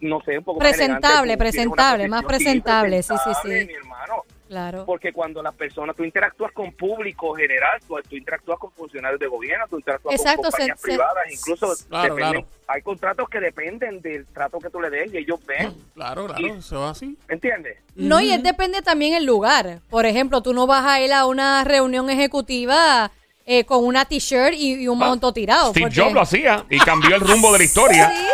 no 0.00 0.20
sé, 0.22 0.38
un 0.38 0.44
poco 0.44 0.58
Presentable, 0.58 1.32
más 1.32 1.38
presentable, 1.38 2.08
más 2.08 2.24
presentable, 2.24 3.02
sí, 3.02 3.14
sí, 3.24 3.30
sí. 3.42 3.48
Mi 3.66 3.74
hermano, 3.74 4.24
Claro. 4.48 4.84
porque 4.84 5.12
cuando 5.12 5.42
las 5.42 5.54
personas, 5.54 5.94
tú 5.94 6.02
interactúas 6.02 6.50
con 6.52 6.72
público 6.72 7.34
general, 7.34 7.80
tú, 7.86 7.94
tú 8.08 8.16
interactúas 8.16 8.58
con 8.58 8.72
funcionarios 8.72 9.20
de 9.20 9.28
gobierno, 9.28 9.64
tú 9.70 9.76
interactúas 9.76 10.14
Exacto, 10.16 10.42
con 10.42 10.50
compañías 10.50 10.80
se- 10.80 10.88
privadas, 10.88 11.24
incluso 11.30 11.72
Claro, 11.88 12.14
dependen- 12.16 12.30
claro. 12.42 12.46
hay 12.66 12.82
contratos 12.82 13.28
que 13.28 13.38
dependen 13.38 14.00
del 14.00 14.26
trato 14.26 14.58
que 14.58 14.68
tú 14.70 14.80
le 14.80 14.90
des 14.90 15.12
y 15.14 15.18
ellos 15.18 15.38
ven, 15.46 15.72
Claro, 15.94 16.26
claro, 16.26 16.62
se 16.62 16.74
va 16.74 16.90
así. 16.90 17.16
¿entiendes? 17.28 17.78
No, 17.94 18.20
y 18.20 18.32
es 18.32 18.42
depende 18.42 18.82
también 18.82 19.14
el 19.14 19.24
lugar. 19.24 19.78
Por 19.88 20.04
ejemplo, 20.06 20.42
tú 20.42 20.52
no 20.52 20.66
vas 20.66 20.84
a 20.84 21.00
ir 21.00 21.12
a 21.12 21.26
una 21.26 21.62
reunión 21.62 22.10
ejecutiva 22.10 23.12
eh, 23.46 23.64
con 23.64 23.84
una 23.84 24.04
t-shirt 24.04 24.54
y, 24.54 24.82
y 24.82 24.86
un 24.88 24.98
manto 24.98 25.32
tirado. 25.32 25.68
Ah, 25.68 25.70
Steve 25.70 25.86
porque- 25.86 26.00
Jobs 26.00 26.12
lo 26.12 26.20
hacía 26.20 26.64
y 26.70 26.78
cambió 26.78 27.16
el 27.16 27.20
rumbo 27.20 27.52
de 27.52 27.58
la 27.58 27.64
historia. 27.70 28.08
Sí. 28.10 28.26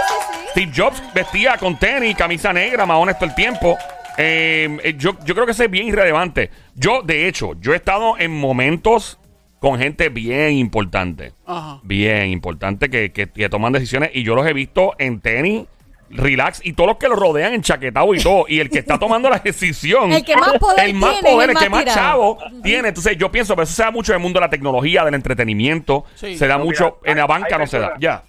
Steve 0.56 0.72
Jobs 0.74 1.02
vestía 1.12 1.58
con 1.58 1.78
tenis, 1.78 2.16
camisa 2.16 2.50
negra, 2.50 2.86
más 2.86 2.96
honesto 2.96 3.26
el 3.26 3.34
tiempo. 3.34 3.76
Eh, 4.16 4.78
eh, 4.84 4.94
yo, 4.96 5.14
yo 5.22 5.34
creo 5.34 5.44
que 5.44 5.52
eso 5.52 5.64
es 5.64 5.70
bien 5.70 5.86
irrelevante. 5.88 6.50
Yo, 6.74 7.02
de 7.02 7.28
hecho, 7.28 7.52
yo 7.60 7.74
he 7.74 7.76
estado 7.76 8.16
en 8.18 8.30
momentos 8.34 9.18
con 9.58 9.78
gente 9.78 10.08
bien 10.08 10.52
importante. 10.52 11.34
Ajá. 11.44 11.80
Bien 11.82 12.30
importante 12.30 12.88
que, 12.88 13.12
que, 13.12 13.26
que 13.30 13.50
toman 13.50 13.74
decisiones 13.74 14.12
y 14.14 14.22
yo 14.22 14.34
los 14.34 14.46
he 14.46 14.54
visto 14.54 14.94
en 14.96 15.20
tenis, 15.20 15.66
relax 16.08 16.62
y 16.64 16.72
todos 16.72 16.88
los 16.88 16.96
que 16.96 17.08
lo 17.08 17.16
rodean 17.16 17.52
en 17.52 17.60
chaquetado 17.60 18.14
y 18.14 18.22
todo. 18.22 18.46
Y 18.48 18.58
el 18.60 18.70
que 18.70 18.78
está 18.78 18.98
tomando 18.98 19.28
la 19.28 19.40
decisión. 19.40 20.10
El 20.10 20.24
que 20.24 20.36
más 20.38 20.54
poder 20.54 20.86
el 20.88 20.94
más 20.94 21.20
tiene 21.20 21.30
poder, 21.32 21.50
el 21.50 21.56
el 21.58 21.62
que 21.62 21.68
más 21.68 21.80
tirado. 21.84 22.00
chavo 22.00 22.38
tiene. 22.62 22.88
Entonces 22.88 23.18
yo 23.18 23.30
pienso, 23.30 23.54
pero 23.54 23.64
eso 23.64 23.74
se 23.74 23.82
da 23.82 23.90
mucho 23.90 24.12
en 24.12 24.16
el 24.16 24.22
mundo 24.22 24.40
de 24.40 24.46
la 24.46 24.50
tecnología, 24.50 25.04
del 25.04 25.12
entretenimiento. 25.12 26.06
Sí. 26.14 26.34
Se 26.38 26.46
da 26.46 26.56
No, 26.56 26.64
mucho, 26.64 26.96
mira, 27.02 27.12
en 27.12 27.18
la 27.18 27.26
banca 27.26 27.58
no 27.58 27.66
se 27.66 27.78
da. 27.78 27.92
Ya. 28.00 28.22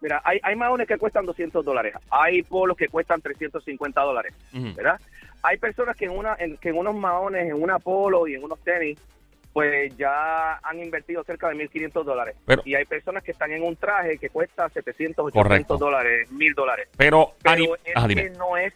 Mira, 0.00 0.20
hay, 0.24 0.38
hay 0.42 0.56
maones 0.56 0.86
que 0.88 0.96
cuestan 0.98 1.26
200 1.26 1.64
dólares, 1.64 1.94
hay 2.10 2.42
polos 2.42 2.76
que 2.76 2.88
cuestan 2.88 3.20
350 3.20 4.00
dólares. 4.00 4.34
¿verdad? 4.52 4.98
Hay 5.42 5.56
personas 5.58 5.96
que 5.96 6.06
en, 6.06 6.12
una, 6.12 6.36
en, 6.38 6.56
que 6.56 6.70
en 6.70 6.78
unos 6.78 6.94
maones, 6.94 7.46
en 7.50 7.62
una 7.62 7.78
polo 7.78 8.26
y 8.26 8.34
en 8.34 8.44
unos 8.44 8.58
tenis, 8.60 8.98
pues 9.52 9.96
ya 9.96 10.58
han 10.62 10.78
invertido 10.78 11.24
cerca 11.24 11.48
de 11.48 11.56
1.500 11.56 12.04
dólares. 12.04 12.36
Pero- 12.46 12.62
y 12.64 12.74
hay 12.74 12.84
personas 12.84 13.22
que 13.24 13.32
están 13.32 13.50
en 13.52 13.62
un 13.62 13.74
traje 13.76 14.16
que 14.18 14.28
cuesta 14.30 14.68
700, 14.68 15.26
800 15.26 15.42
Correcto. 15.42 15.76
dólares, 15.76 16.30
1.000 16.30 16.54
dólares. 16.54 16.88
Pero, 16.96 17.32
Pero 17.42 17.74
es 17.84 18.14
que 18.14 18.30
no 18.38 18.56
es, 18.56 18.72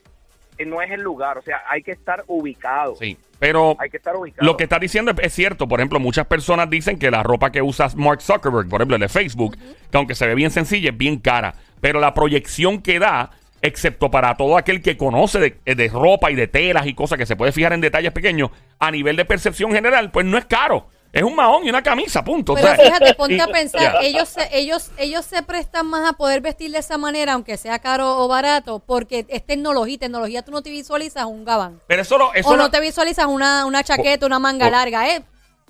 no 0.66 0.80
es 0.82 0.90
el 0.90 1.00
lugar, 1.02 1.38
o 1.38 1.42
sea, 1.42 1.62
hay 1.68 1.82
que 1.82 1.90
estar 1.92 2.22
ubicado. 2.26 2.94
Sí, 2.96 3.16
pero 3.38 3.76
Hay 3.78 3.90
que 3.90 3.96
estar 3.96 4.14
ubicado. 4.16 4.46
lo 4.46 4.56
que 4.56 4.64
estás 4.64 4.80
diciendo 4.80 5.10
es, 5.10 5.18
es 5.20 5.32
cierto. 5.32 5.66
Por 5.68 5.80
ejemplo, 5.80 5.98
muchas 6.00 6.26
personas 6.26 6.70
dicen 6.70 6.98
que 6.98 7.10
la 7.10 7.22
ropa 7.22 7.50
que 7.50 7.60
usa 7.62 7.88
Mark 7.96 8.22
Zuckerberg, 8.22 8.68
por 8.68 8.80
ejemplo, 8.80 8.96
el 8.96 9.00
de 9.02 9.08
Facebook, 9.08 9.56
que 9.90 9.96
aunque 9.96 10.14
se 10.14 10.26
ve 10.26 10.34
bien 10.34 10.50
sencilla, 10.50 10.90
es 10.90 10.96
bien 10.96 11.18
cara. 11.18 11.54
Pero 11.80 12.00
la 12.00 12.14
proyección 12.14 12.80
que 12.80 12.98
da, 12.98 13.30
excepto 13.60 14.10
para 14.10 14.36
todo 14.36 14.56
aquel 14.56 14.80
que 14.80 14.96
conoce 14.96 15.56
de, 15.64 15.74
de 15.74 15.88
ropa 15.88 16.30
y 16.30 16.34
de 16.34 16.46
telas 16.46 16.86
y 16.86 16.94
cosas 16.94 17.18
que 17.18 17.26
se 17.26 17.36
puede 17.36 17.52
fijar 17.52 17.72
en 17.72 17.80
detalles 17.80 18.12
pequeños, 18.12 18.50
a 18.78 18.90
nivel 18.90 19.16
de 19.16 19.24
percepción 19.24 19.72
general, 19.72 20.10
pues 20.10 20.24
no 20.24 20.38
es 20.38 20.44
caro. 20.44 20.86
Es 21.14 21.22
un 21.22 21.34
mahón 21.34 21.64
y 21.64 21.70
una 21.70 21.82
camisa, 21.82 22.22
punto. 22.24 22.52
O 22.52 22.56
Pero 22.56 22.66
sea, 22.74 22.76
fíjate, 22.84 23.14
ponte 23.14 23.40
a 23.40 23.46
pensar, 23.58 23.96
ellos 24.02 24.28
se, 24.28 24.48
ellos, 24.58 24.90
ellos 24.98 25.24
se 25.24 25.42
prestan 25.42 25.86
más 25.86 26.08
a 26.10 26.14
poder 26.14 26.40
vestir 26.40 26.72
de 26.72 26.78
esa 26.78 26.98
manera, 26.98 27.34
aunque 27.34 27.56
sea 27.56 27.78
caro 27.78 28.18
o 28.18 28.26
barato, 28.28 28.80
porque 28.80 29.24
es 29.28 29.46
tecnología. 29.46 29.96
Tecnología 29.98 30.42
tú 30.42 30.50
no 30.50 30.62
te 30.62 30.70
visualizas 30.70 31.24
un 31.26 31.44
gabán. 31.44 31.80
Pero 31.86 32.02
eso 32.02 32.18
eso 32.34 32.48
o 32.50 32.56
no 32.56 32.64
no- 32.64 32.70
te 32.70 32.80
visualizas 32.80 33.26
una, 33.26 33.64
una 33.64 33.84
chaqueta, 33.84 34.26
una 34.26 34.38
manga 34.40 34.68
larga, 34.68 35.08
¿eh? 35.08 35.24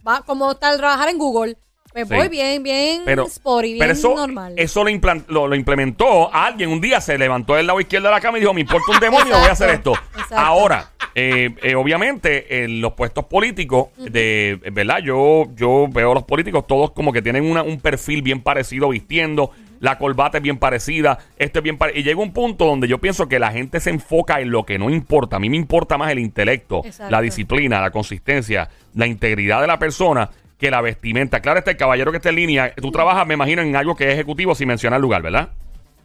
Va 0.06 0.22
como 0.22 0.54
tal 0.56 0.78
trabajar 0.78 1.08
en 1.08 1.18
Google. 1.18 1.56
Me 1.94 2.04
Sí. 2.04 2.14
voy 2.14 2.28
bien, 2.28 2.62
bien 2.62 3.02
pero, 3.04 3.26
bien 3.62 3.78
pero 3.78 3.92
eso, 3.92 4.14
normal. 4.16 4.54
eso 4.56 4.82
lo, 4.82 4.90
lo, 5.28 5.46
lo 5.46 5.54
implementó 5.54 6.32
alguien 6.34 6.70
un 6.70 6.80
día, 6.80 7.00
se 7.00 7.16
levantó 7.16 7.54
del 7.54 7.66
lado 7.68 7.80
izquierdo 7.80 8.08
de 8.08 8.14
la 8.14 8.20
cama 8.20 8.38
y 8.38 8.40
dijo, 8.40 8.52
me 8.52 8.62
importa 8.62 8.90
un 8.92 8.98
demonio, 9.00 9.38
voy 9.38 9.48
a 9.48 9.52
hacer 9.52 9.70
esto. 9.70 9.92
Exacto. 10.12 10.34
Ahora, 10.36 10.90
eh, 11.14 11.54
eh, 11.62 11.74
obviamente, 11.76 12.64
en 12.64 12.80
los 12.80 12.94
puestos 12.94 13.26
políticos, 13.26 13.88
de 13.96 14.58
eh, 14.62 14.70
verdad, 14.72 14.98
yo, 15.04 15.44
yo 15.54 15.86
veo 15.88 16.10
a 16.10 16.14
los 16.14 16.24
políticos 16.24 16.66
todos 16.66 16.90
como 16.90 17.12
que 17.12 17.22
tienen 17.22 17.44
una- 17.48 17.62
un 17.62 17.80
perfil 17.80 18.22
bien 18.22 18.40
parecido 18.40 18.88
vistiendo. 18.88 19.52
La 19.78 19.98
corbata 19.98 20.38
es 20.38 20.42
bien 20.42 20.56
parecida, 20.56 21.18
esto 21.36 21.58
es 21.58 21.62
bien 21.62 21.76
parecido. 21.78 22.00
Y 22.00 22.04
llega 22.04 22.20
un 22.20 22.32
punto 22.32 22.64
donde 22.64 22.88
yo 22.88 22.98
pienso 22.98 23.28
que 23.28 23.38
la 23.38 23.52
gente 23.52 23.78
se 23.80 23.90
enfoca 23.90 24.40
en 24.40 24.50
lo 24.50 24.64
que 24.64 24.78
no 24.78 24.88
importa. 24.90 25.36
A 25.36 25.38
mí 25.38 25.48
me 25.50 25.56
importa 25.58 25.96
más 25.98 26.10
el 26.10 26.18
intelecto, 26.18 26.82
Exacto. 26.84 27.12
la 27.12 27.20
disciplina, 27.20 27.80
la 27.80 27.90
consistencia, 27.90 28.68
la 28.94 29.06
integridad 29.06 29.60
de 29.60 29.66
la 29.68 29.78
persona 29.78 30.30
que 30.64 30.70
la 30.70 30.80
vestimenta. 30.80 31.40
Claro, 31.40 31.58
este 31.58 31.76
caballero 31.76 32.10
que 32.10 32.16
está 32.16 32.30
en 32.30 32.36
línea, 32.36 32.74
tú 32.76 32.90
trabajas, 32.90 33.26
me 33.26 33.34
imagino, 33.34 33.60
en 33.60 33.76
algo 33.76 33.94
que 33.94 34.06
es 34.08 34.14
ejecutivo 34.14 34.54
sin 34.54 34.68
mencionar 34.68 34.98
lugar, 34.98 35.20
¿verdad? 35.20 35.50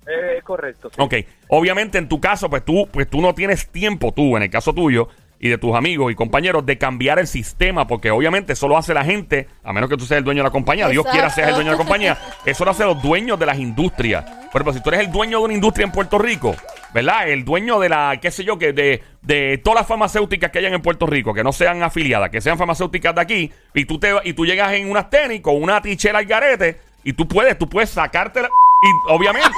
Eh, 0.05 0.35
Es 0.39 0.43
correcto. 0.43 0.89
sí. 0.89 0.95
Ok, 0.99 1.13
obviamente 1.47 1.97
en 1.97 2.09
tu 2.09 2.19
caso, 2.19 2.49
pues 2.49 2.65
tú, 2.65 2.89
pues 2.91 3.09
tú 3.09 3.21
no 3.21 3.33
tienes 3.33 3.69
tiempo, 3.69 4.11
tú, 4.11 4.35
en 4.35 4.43
el 4.43 4.49
caso 4.49 4.73
tuyo 4.73 5.07
y 5.39 5.47
de 5.47 5.57
tus 5.57 5.73
amigos 5.73 6.11
y 6.11 6.15
compañeros, 6.15 6.65
de 6.65 6.77
cambiar 6.77 7.19
el 7.19 7.27
sistema, 7.27 7.87
porque 7.87 8.11
obviamente 8.11 8.51
eso 8.51 8.67
lo 8.67 8.75
hace 8.77 8.93
la 8.93 9.05
gente, 9.05 9.47
a 9.63 9.71
menos 9.71 9.89
que 9.89 9.95
tú 9.95 10.03
seas 10.05 10.17
el 10.17 10.25
dueño 10.25 10.39
de 10.39 10.49
la 10.49 10.51
compañía, 10.51 10.89
Dios 10.89 11.05
quiera 11.09 11.29
seas 11.29 11.47
el 11.47 11.55
dueño 11.55 11.71
de 11.71 11.77
la 11.77 11.81
compañía, 11.81 12.17
eso 12.45 12.65
lo 12.65 12.71
hacen 12.71 12.87
los 12.87 13.01
dueños 13.01 13.39
de 13.39 13.45
las 13.45 13.57
industrias. 13.57 14.25
Por 14.51 14.61
ejemplo, 14.61 14.73
si 14.73 14.83
tú 14.83 14.89
eres 14.89 14.99
el 15.07 15.11
dueño 15.13 15.37
de 15.39 15.45
una 15.45 15.53
industria 15.53 15.85
en 15.85 15.93
Puerto 15.93 16.17
Rico, 16.17 16.53
¿verdad? 16.93 17.27
El 17.29 17.45
dueño 17.45 17.79
de 17.79 17.89
la, 17.89 18.17
qué 18.21 18.31
sé 18.31 18.43
yo, 18.43 18.57
que 18.57 18.73
de, 18.73 19.03
de 19.21 19.57
todas 19.63 19.81
las 19.81 19.87
farmacéuticas 19.87 20.51
que 20.51 20.59
hayan 20.59 20.73
en 20.73 20.81
Puerto 20.81 21.05
Rico, 21.05 21.33
que 21.33 21.43
no 21.43 21.51
sean 21.51 21.83
afiliadas, 21.83 22.29
que 22.29 22.41
sean 22.41 22.57
farmacéuticas 22.57 23.13
de 23.15 23.21
aquí, 23.21 23.51
y 23.73 23.85
tú 23.85 23.99
te 23.99 24.13
y 24.23 24.33
tú 24.33 24.45
llegas 24.45 24.73
en 24.73 24.89
unas 24.89 25.09
tenis 25.09 25.41
con 25.41 25.61
una 25.61 25.81
tichera 25.81 26.19
al 26.19 26.25
garete, 26.25 26.79
y 27.03 27.13
tú 27.13 27.27
puedes, 27.27 27.57
tú 27.57 27.67
puedes 27.69 27.89
sacarte 27.89 28.41
la 28.41 28.49
y 28.81 29.11
obviamente 29.11 29.57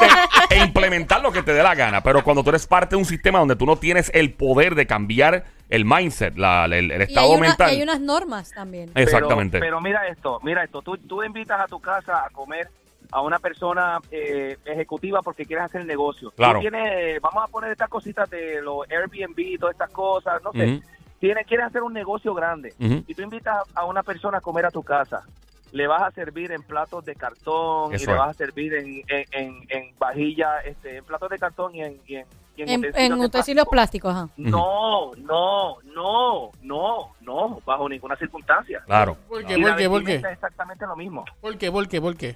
e 0.49 0.57
implementar 0.63 1.21
lo 1.21 1.31
que 1.31 1.43
te 1.43 1.53
dé 1.53 1.61
la 1.61 1.75
gana. 1.75 2.01
Pero 2.01 2.23
cuando 2.23 2.43
tú 2.43 2.49
eres 2.49 2.65
parte 2.65 2.95
de 2.95 2.99
un 2.99 3.05
sistema 3.05 3.37
donde 3.37 3.55
tú 3.55 3.67
no 3.67 3.75
tienes 3.75 4.09
el 4.15 4.33
poder 4.33 4.73
de 4.73 4.87
cambiar 4.87 5.43
el 5.69 5.85
mindset, 5.85 6.35
la- 6.37 6.65
el, 6.65 6.89
el 6.91 7.01
Y 7.01 7.03
estado 7.03 7.27
hay, 7.31 7.37
una- 7.37 7.47
mental. 7.49 7.71
y 7.71 7.75
hay 7.75 7.81
unas 7.83 7.99
normas 8.01 8.51
también. 8.51 8.89
Pero- 8.93 9.03
Exactamente. 9.05 9.59
Pero, 9.59 9.79
mira 9.79 10.07
esto, 10.07 10.39
mira 10.41 10.63
esto. 10.63 10.81
Tú, 10.81 10.97
tú 10.97 11.23
invitas 11.23 11.59
a 11.61 11.67
tu 11.67 11.79
casa 11.79 12.25
a 12.25 12.29
comer 12.31 12.67
a 13.11 13.21
una 13.21 13.39
persona 13.39 13.99
eh, 14.09 14.57
ejecutiva 14.65 15.21
porque 15.21 15.45
quieres 15.45 15.65
hacer 15.65 15.85
negocio. 15.85 16.29
Tú 16.29 16.35
Claro. 16.37 16.59
tienes- 16.59 17.19
vamos 17.21 17.43
a 17.43 17.47
poner 17.47 17.71
estas 17.71 17.89
cositas 17.89 18.29
de 18.29 18.61
los 18.61 18.89
Airbnb 18.89 19.37
y 19.39 19.57
todas 19.57 19.73
estas 19.73 19.91
cosas, 19.91 20.41
no 20.43 20.51
sé. 20.53 20.81
Tienes, 21.19 21.45
quieres 21.45 21.67
hacer 21.67 21.83
un 21.83 21.93
negocio 21.93 22.33
grande 22.33 22.73
y 22.79 23.13
tú 23.13 23.21
invitas 23.21 23.57
a 23.75 23.85
una 23.85 24.01
persona 24.01 24.39
a 24.39 24.41
comer 24.41 24.65
a 24.65 24.71
tu 24.71 24.81
casa. 24.81 25.23
Le 25.71 25.87
vas 25.87 26.01
a 26.01 26.11
servir 26.11 26.51
en 26.51 26.63
platos 26.63 27.05
de 27.05 27.15
cartón 27.15 27.93
Eso 27.93 28.03
y 28.03 28.07
le 28.07 28.13
es. 28.13 28.17
vas 28.19 28.29
a 28.29 28.33
servir 28.33 28.73
en, 28.73 29.01
en, 29.07 29.25
en, 29.31 29.65
en 29.69 29.97
vajilla, 29.97 30.59
este, 30.65 30.97
en 30.97 31.05
platos 31.05 31.29
de 31.29 31.37
cartón 31.39 31.73
y 31.75 31.81
en, 31.83 31.97
y 32.07 32.15
en, 32.17 32.25
y 32.57 32.61
en 32.63 32.85
En, 32.93 33.13
utensilios 33.13 33.65
plásticos, 33.69 34.11
ajá. 34.11 34.27
No, 34.35 35.11
no, 35.15 35.77
no, 35.95 36.49
no, 36.61 37.09
no, 37.21 37.59
bajo 37.65 37.87
ninguna 37.87 38.17
circunstancia. 38.17 38.81
Claro. 38.85 39.15
¿Por 39.29 39.45
qué? 39.45 39.57
Y 39.57 39.61
la 39.61 39.69
¿Por 39.69 39.77
qué? 39.77 39.89
¿Por 39.89 39.99
vestimenta 39.99 40.27
qué? 40.27 40.33
es 40.33 40.37
exactamente 40.37 40.85
lo 40.85 40.95
mismo. 40.97 41.23
¿Por 41.39 41.57
qué? 41.57 41.71
¿Por 41.71 41.87
qué? 41.87 42.01
¿Por 42.01 42.17
qué? 42.17 42.35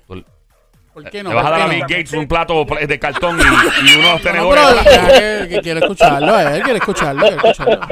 ¿Por 0.96 1.10
qué 1.12 1.22
no? 1.22 1.30
Le 1.30 1.36
vas 1.36 1.46
a 1.46 1.50
¿Por 1.50 1.58
dar 1.60 1.68
a 1.68 1.72
Bill 1.72 1.80
no? 1.82 1.88
Gates 1.90 2.14
un 2.14 2.28
plato 2.28 2.66
pl- 2.66 2.88
de 2.88 3.00
cartón 3.00 3.38
y, 3.38 3.44
y 3.44 3.96
unos 4.00 4.14
No, 4.14 4.20
tenedores. 4.32 4.64
pero 4.84 5.08
deja 5.08 5.48
que, 5.50 5.60
quiero 5.62 5.80
escucharlo, 5.82 6.40
eh, 6.40 6.62
quiero 6.64 6.78
escucharlo, 6.80 7.22
quiero 7.28 7.36
escucharlo. 7.50 7.88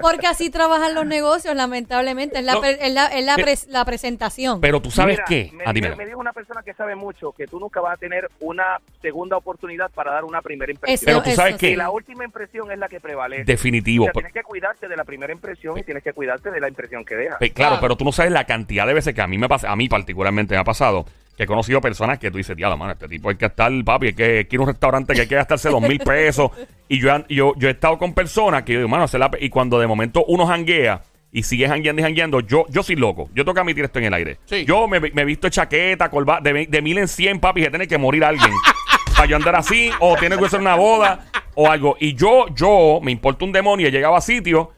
Porque 0.00 0.26
así 0.26 0.48
trabajan 0.50 0.94
los 0.94 1.04
negocios, 1.04 1.54
lamentablemente. 1.54 2.38
Es 2.38 2.44
la, 2.44 2.54
No. 2.54 2.60
pre- 2.60 2.78
es 2.86 2.92
la, 2.94 3.06
es 3.06 3.24
la, 3.24 3.34
Eh, 3.34 3.44
pres- 3.44 3.66
la 3.68 3.84
presentación. 3.84 4.60
Pero 4.60 4.80
tú 4.80 4.90
sabes 4.90 5.16
Mira, 5.16 5.24
qué. 5.26 5.50
Me, 5.52 5.64
Ah, 5.66 5.72
dímelo. 5.72 5.96
me 5.96 6.06
dijo 6.06 6.18
una 6.20 6.32
persona 6.32 6.62
que 6.62 6.74
sabe 6.74 6.94
mucho 6.94 7.32
que 7.32 7.46
tú 7.46 7.58
nunca 7.58 7.80
vas 7.80 7.94
a 7.94 7.96
tener 7.96 8.28
una 8.40 8.78
segunda 9.00 9.36
oportunidad 9.36 9.90
para 9.90 10.12
dar 10.12 10.24
una 10.24 10.42
primera 10.42 10.70
Eso- 10.70 10.78
impresión. 10.78 11.06
Pero 11.06 11.22
tú 11.22 11.30
eso 11.30 11.36
sabes 11.40 11.54
sí. 11.54 11.60
qué. 11.60 11.70
Y 11.72 11.76
la 11.76 11.90
última 11.90 12.24
impresión 12.24 12.70
es 12.70 12.78
la 12.78 12.88
que 12.88 13.00
prevalece. 13.00 13.44
Definitivo. 13.44 14.04
O 14.04 14.06
sea, 14.06 14.12
Por- 14.12 14.22
tienes 14.22 14.32
que 14.32 14.42
cuidarte 14.44 14.86
de 14.88 14.96
la 14.96 15.04
primera 15.04 15.32
impresión 15.32 15.76
y 15.78 15.82
tienes 15.82 16.02
que 16.04 16.12
cuidarte 16.12 16.50
de 16.50 16.60
la 16.60 16.68
impresión 16.68 17.04
que 17.04 17.16
dejas. 17.16 17.38
Claro, 17.38 17.52
Claro. 17.54 17.78
pero 17.80 17.96
tú 17.96 18.04
no 18.04 18.12
sabes 18.12 18.30
la 18.32 18.44
cantidad 18.44 18.86
de 18.86 18.94
veces 18.94 19.12
que 19.14 19.22
a 19.22 19.26
mí 19.26 19.38
me 19.38 19.48
pasa, 19.48 19.70
a 19.70 19.76
mí 19.76 19.88
particularmente 19.88 20.54
me 20.54 20.60
ha 20.60 20.64
pasado, 20.64 21.04
que 21.36 21.44
he 21.44 21.46
conocido 21.46 21.80
personas 21.80 22.18
que 22.18 22.30
tú 22.30 22.36
dices, 22.38 22.56
diablo, 22.56 22.76
mano, 22.76 22.92
este 22.92 23.08
tipo 23.08 23.30
hay 23.30 23.36
que 23.36 23.46
estar, 23.46 23.70
papi, 23.84 24.08
hay 24.08 24.12
que, 24.12 24.46
ir 24.50 24.58
a 24.58 24.62
un 24.62 24.68
restaurante 24.68 25.14
que 25.14 25.22
hay 25.22 25.26
que 25.26 25.34
gastarse 25.34 25.68
dos 25.70 25.80
mil 25.80 25.98
pesos. 25.98 26.50
Y 26.88 27.00
yo, 27.00 27.14
he- 27.14 27.24
yo, 27.34 27.54
yo 27.56 27.68
he 27.68 27.72
estado 27.72 27.96
con 27.98 28.12
personas 28.12 28.62
que 28.64 28.74
yo 28.74 28.80
digo, 28.80 28.88
mano, 28.88 29.08
se 29.08 29.18
la 29.18 29.30
pe-". 29.30 29.38
y 29.44 29.48
cuando 29.48 29.78
de 29.78 29.86
momento 29.86 30.24
uno 30.28 30.46
janguea 30.46 31.02
y 31.32 31.42
sigue 31.42 31.66
jangueando 31.66 32.00
y 32.00 32.04
jangueando, 32.04 32.40
yo, 32.40 32.66
yo 32.68 32.82
soy 32.82 32.96
loco. 32.96 33.30
Yo 33.34 33.44
tengo 33.44 33.54
que 33.54 33.60
admitir 33.60 33.84
esto 33.84 33.98
en 33.98 34.04
el 34.06 34.14
aire. 34.14 34.38
Sí. 34.44 34.64
Yo 34.66 34.86
me, 34.86 34.98
he 34.98 35.24
visto 35.24 35.48
chaqueta, 35.48 36.10
corbata, 36.10 36.52
de, 36.52 36.66
de 36.66 36.82
mil 36.82 36.98
en 36.98 37.08
cien, 37.08 37.40
papi, 37.40 37.62
que 37.62 37.70
tiene 37.70 37.88
que 37.88 37.96
morir 37.96 38.24
alguien. 38.24 38.50
para 39.16 39.26
yo 39.26 39.36
andar 39.36 39.56
así, 39.56 39.90
o 40.00 40.16
tiene 40.16 40.36
que 40.36 40.48
ser 40.50 40.60
una 40.60 40.74
boda, 40.74 41.26
o 41.54 41.70
algo. 41.70 41.96
Y 41.98 42.14
yo, 42.14 42.46
yo, 42.54 43.00
me 43.02 43.10
importa 43.12 43.44
un 43.46 43.52
demonio, 43.52 43.88
llegaba 43.88 44.18
a 44.18 44.20
sitios 44.20 44.68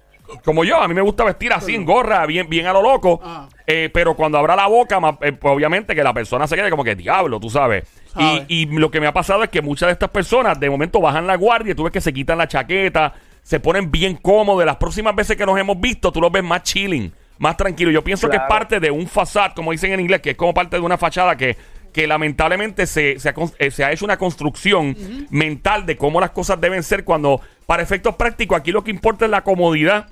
como 0.45 0.65
yo, 0.65 0.81
a 0.81 0.89
mí 0.89 0.95
me 0.95 1.03
gusta 1.03 1.25
vestir 1.25 1.53
así 1.53 1.75
en 1.75 1.85
gorra, 1.85 2.25
bien, 2.27 2.49
bien 2.49 2.67
a 2.67 2.73
lo 2.73 2.83
loco. 2.83 3.21
Ah. 3.23 3.49
Eh, 3.67 3.89
pero 3.93 4.15
cuando 4.15 4.37
abra 4.39 4.55
la 4.57 4.67
boca, 4.67 5.01
ma- 5.01 5.17
eh, 5.23 5.33
pues 5.33 5.55
obviamente 5.55 5.95
que 5.95 6.03
la 6.05 6.13
persona 6.13 6.47
se 6.47 6.55
quede 6.55 6.69
como 6.71 6.85
que 6.85 6.95
diablo, 6.95 7.41
tú 7.41 7.49
sabes. 7.49 7.85
Sabe. 8.13 8.45
Y, 8.49 8.63
y 8.63 8.67
lo 8.67 8.91
que 8.91 9.01
me 9.01 9.07
ha 9.07 9.13
pasado 9.13 9.43
es 9.43 9.49
que 9.49 9.63
muchas 9.63 9.87
de 9.89 9.93
estas 9.95 10.11
personas 10.11 10.61
de 10.61 10.69
momento 10.69 11.01
bajan 11.01 11.27
la 11.27 11.37
guardia 11.37 11.73
y 11.73 11.75
tú 11.75 11.85
ves 11.85 11.93
que 11.93 12.01
se 12.03 12.13
quitan 12.13 12.37
la 12.39 12.47
chaqueta, 12.47 13.15
se 13.43 13.61
ponen 13.61 13.91
bien 13.91 14.17
cómodos. 14.17 14.65
Las 14.67 14.77
próximas 14.77 15.15
veces 15.17 15.37
que 15.39 15.47
nos 15.47 15.59
hemos 15.59 15.81
visto, 15.81 16.13
tú 16.13 16.21
los 16.21 16.31
ves 16.31 16.45
más 16.45 16.63
chilling, 16.63 17.11
más 17.39 17.57
tranquilo. 17.57 17.91
Yo 17.91 18.05
pienso 18.05 18.29
que 18.29 18.37
es 18.37 18.41
Claro. 18.43 18.55
parte 18.55 18.81
de 18.81 18.91
un 18.91 19.07
facade, 19.07 19.55
como 19.57 19.73
dicen 19.73 19.93
en 19.95 20.01
inglés, 20.01 20.21
que 20.21 20.31
es 20.33 20.37
como 20.37 20.53
parte 20.53 20.77
de 20.77 20.83
una 20.83 20.99
fachada 20.99 21.35
que, 21.37 21.57
que 21.93 22.07
lamentablemente 22.07 22.87
se, 22.87 23.19
se 23.19 23.31
ha, 23.31 23.35
cons- 23.35 23.55
eh, 23.59 23.71
se 23.71 23.83
ha 23.85 23.93
hecho 23.93 24.05
una 24.05 24.19
construcción 24.19 24.95
mental 25.31 25.87
de 25.87 25.97
cómo 25.97 26.21
las 26.21 26.31
cosas 26.33 26.61
deben 26.61 26.83
ser 26.83 27.05
cuando, 27.05 27.41
para 27.67 27.83
efectos 27.83 28.17
prácticos, 28.17 28.59
aquí 28.59 28.73
lo 28.73 28.85
que 28.85 28.91
importa 28.91 29.25
es 29.25 29.31
la 29.31 29.43
comodidad, 29.43 30.09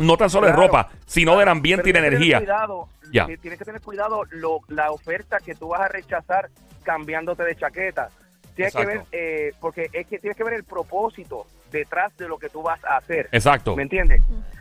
no 0.00 0.16
tan 0.16 0.30
solo 0.30 0.46
de 0.46 0.52
Claro. 0.52 0.66
ropa, 0.68 0.88
sino 1.06 1.36
del 1.38 1.48
ambiente 1.48 1.90
y 1.90 1.92
de 1.92 1.98
energía. 1.98 2.38
Cuidado, 2.38 2.88
ti- 3.10 3.36
Tienes 3.38 3.58
que 3.58 3.64
tener 3.64 3.80
cuidado 3.80 4.22
lo, 4.30 4.60
la 4.68 4.90
oferta 4.90 5.38
que 5.38 5.54
tú 5.54 5.68
vas 5.68 5.80
a 5.80 5.88
rechazar 5.88 6.48
cambiándote 6.82 7.42
de 7.44 7.56
chaqueta. 7.56 8.10
Tienes 8.54 8.74
que 8.74 8.86
ver, 8.86 9.02
eh, 9.12 9.52
porque 9.60 9.88
es 9.92 10.06
que 10.06 10.18
tienes 10.18 10.36
que 10.36 10.44
ver 10.44 10.54
el 10.54 10.64
propósito 10.64 11.46
detrás 11.70 12.16
de 12.16 12.26
lo 12.28 12.38
que 12.38 12.48
tú 12.48 12.62
vas 12.62 12.82
a 12.84 12.96
hacer. 12.96 13.28
Exacto. 13.30 13.76
¿Me 13.76 13.82
entiendes? 13.82 14.20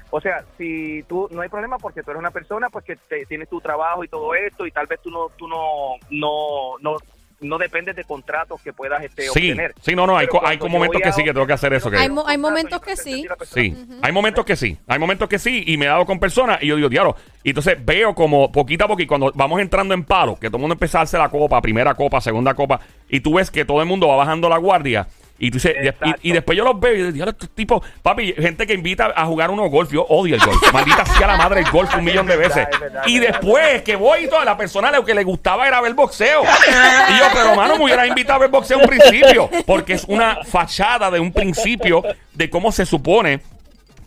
O 0.10 0.22
sea, 0.22 0.44
si 0.58 1.04
tú 1.04 1.28
no 1.32 1.42
hay 1.42 1.50
problema 1.50 1.78
porque 1.78 2.04
tú 2.04 2.12
eres 2.12 2.20
una 2.20 2.32
persona 2.32 2.70
pues 2.70 2.86
que 2.86 2.96
te- 2.96 3.26
tienes 3.26 3.50
tu 3.50 3.60
trabajo 3.60 4.04
y 4.04 4.08
todo 4.08 4.34
esto 4.36 4.66
y 4.66 4.72
tal 4.72 4.88
vez 4.88 5.02
tú 5.02 5.10
no 5.10 5.30
tú 5.38 5.48
no 5.48 5.96
no 6.12 6.78
no 6.80 6.96
no 7.40 7.58
dependes 7.58 7.96
de 7.96 8.04
contratos 8.04 8.60
que 8.62 8.74
puedas 8.74 9.04
este, 9.04 9.24
Sí, 9.24 9.52
obtener. 9.52 9.74
sí, 9.82 9.96
no, 9.96 10.08
no, 10.08 10.18
hay, 10.18 10.28
co- 10.28 10.46
hay 10.46 10.58
momentos 10.58 11.02
que 11.02 11.12
sí 11.12 11.24
que 11.24 11.34
tengo 11.34 11.46
que 11.46 11.54
hacer 11.54 11.72
eso. 11.74 11.92
Que, 11.92 11.98
Hay 11.98 12.10
mo- 12.10 12.22
hay 12.28 12.38
contrato, 12.38 12.42
momentos 12.42 12.82
que 12.82 12.96
sí. 12.96 13.26
Sí, 13.54 13.76
hay 14.02 14.12
momentos 14.12 14.46
que 14.46 14.56
sí, 14.56 14.78
hay 14.88 15.00
momentos 15.00 15.30
que 15.30 15.38
sí, 15.38 15.64
y 15.68 15.78
me 15.78 15.86
he 15.86 15.88
dado 15.88 16.06
con 16.06 16.20
personas 16.20 16.62
y 16.64 16.68
yo 16.68 16.76
digo, 16.76 16.90
diablo, 16.90 17.16
y 17.44 17.50
entonces 17.50 17.78
veo 17.86 18.16
como 18.16 18.52
poquito 18.52 18.86
a 18.86 19.02
y 19.02 19.06
cuando 19.06 19.32
vamos 19.36 19.62
entrando 19.62 19.94
en 19.94 20.04
paro, 20.04 20.36
que 20.40 20.48
todo 20.48 20.58
el 20.58 20.62
mundo 20.62 20.74
empieza 20.74 20.98
a 20.98 21.02
darse 21.02 21.18
la 21.18 21.30
copa, 21.30 21.62
primera 21.62 21.94
copa, 21.94 22.20
segunda 22.22 22.54
copa, 22.56 22.80
y 23.08 23.20
tú 23.20 23.36
ves 23.36 23.52
que 23.52 23.66
todo 23.66 23.82
el 23.82 23.88
mundo 23.88 24.08
va 24.08 24.16
bajando 24.16 24.50
la 24.50 24.58
guardia, 24.58 25.08
y 25.40 25.52
tú 25.52 25.56
dices, 25.58 25.76
y- 26.24 26.30
y, 26.30 26.32
después 26.32 26.58
yo 26.58 26.64
los 26.64 26.80
veo 26.80 26.94
y 26.94 26.98
digo, 26.98 27.12
diablo, 27.12 27.32
estos 27.32 27.50
tipos, 27.52 27.82
papi, 28.02 28.34
gente 28.34 28.66
que 28.66 28.74
invita 28.74 29.14
a 29.16 29.26
jugar 29.26 29.52
uno 29.52 29.70
golf, 29.70 29.92
yo 29.92 30.04
odio 30.10 30.36
el 30.36 30.42
golf, 30.42 30.58
maldita 30.74 31.06
sea 31.06 31.28
la 31.28 31.38
madre 31.38 31.62
el 31.62 31.70
golf 31.70 31.94
un 31.96 32.04
millón 32.04 32.26
de 32.26 32.34
Es 32.38 32.40
verdad, 32.40 32.56
veces, 32.66 32.74
es 32.74 32.80
verdad, 32.80 33.04
y 33.06 33.20
después 33.20 33.82
que 33.84 33.96
voy 33.96 34.26
y 34.26 34.28
toda 34.28 34.44
la 34.46 34.58
persona 34.58 34.92
lo 34.92 35.06
que 35.06 35.14
le 35.14 35.24
gustaba 35.24 35.68
era 35.68 35.80
ver 35.82 35.94
boxeo, 35.94 36.44
y 36.44 37.18
yo, 37.20 37.26
pero 37.34 37.52
hermano, 37.52 37.78
me 37.78 37.84
hubieras 37.86 38.08
invitado 38.08 38.38
a 38.38 38.40
ver 38.40 38.50
boxeo 38.50 38.80
un 38.80 38.88
principio, 38.88 39.50
porque 39.66 39.94
es 39.94 40.04
una 40.06 40.40
fachada 40.44 41.12
de 41.12 41.20
un 41.20 41.32
principio 41.32 42.04
de 42.34 42.50
cómo 42.50 42.72
se 42.72 42.86
supone 42.86 43.40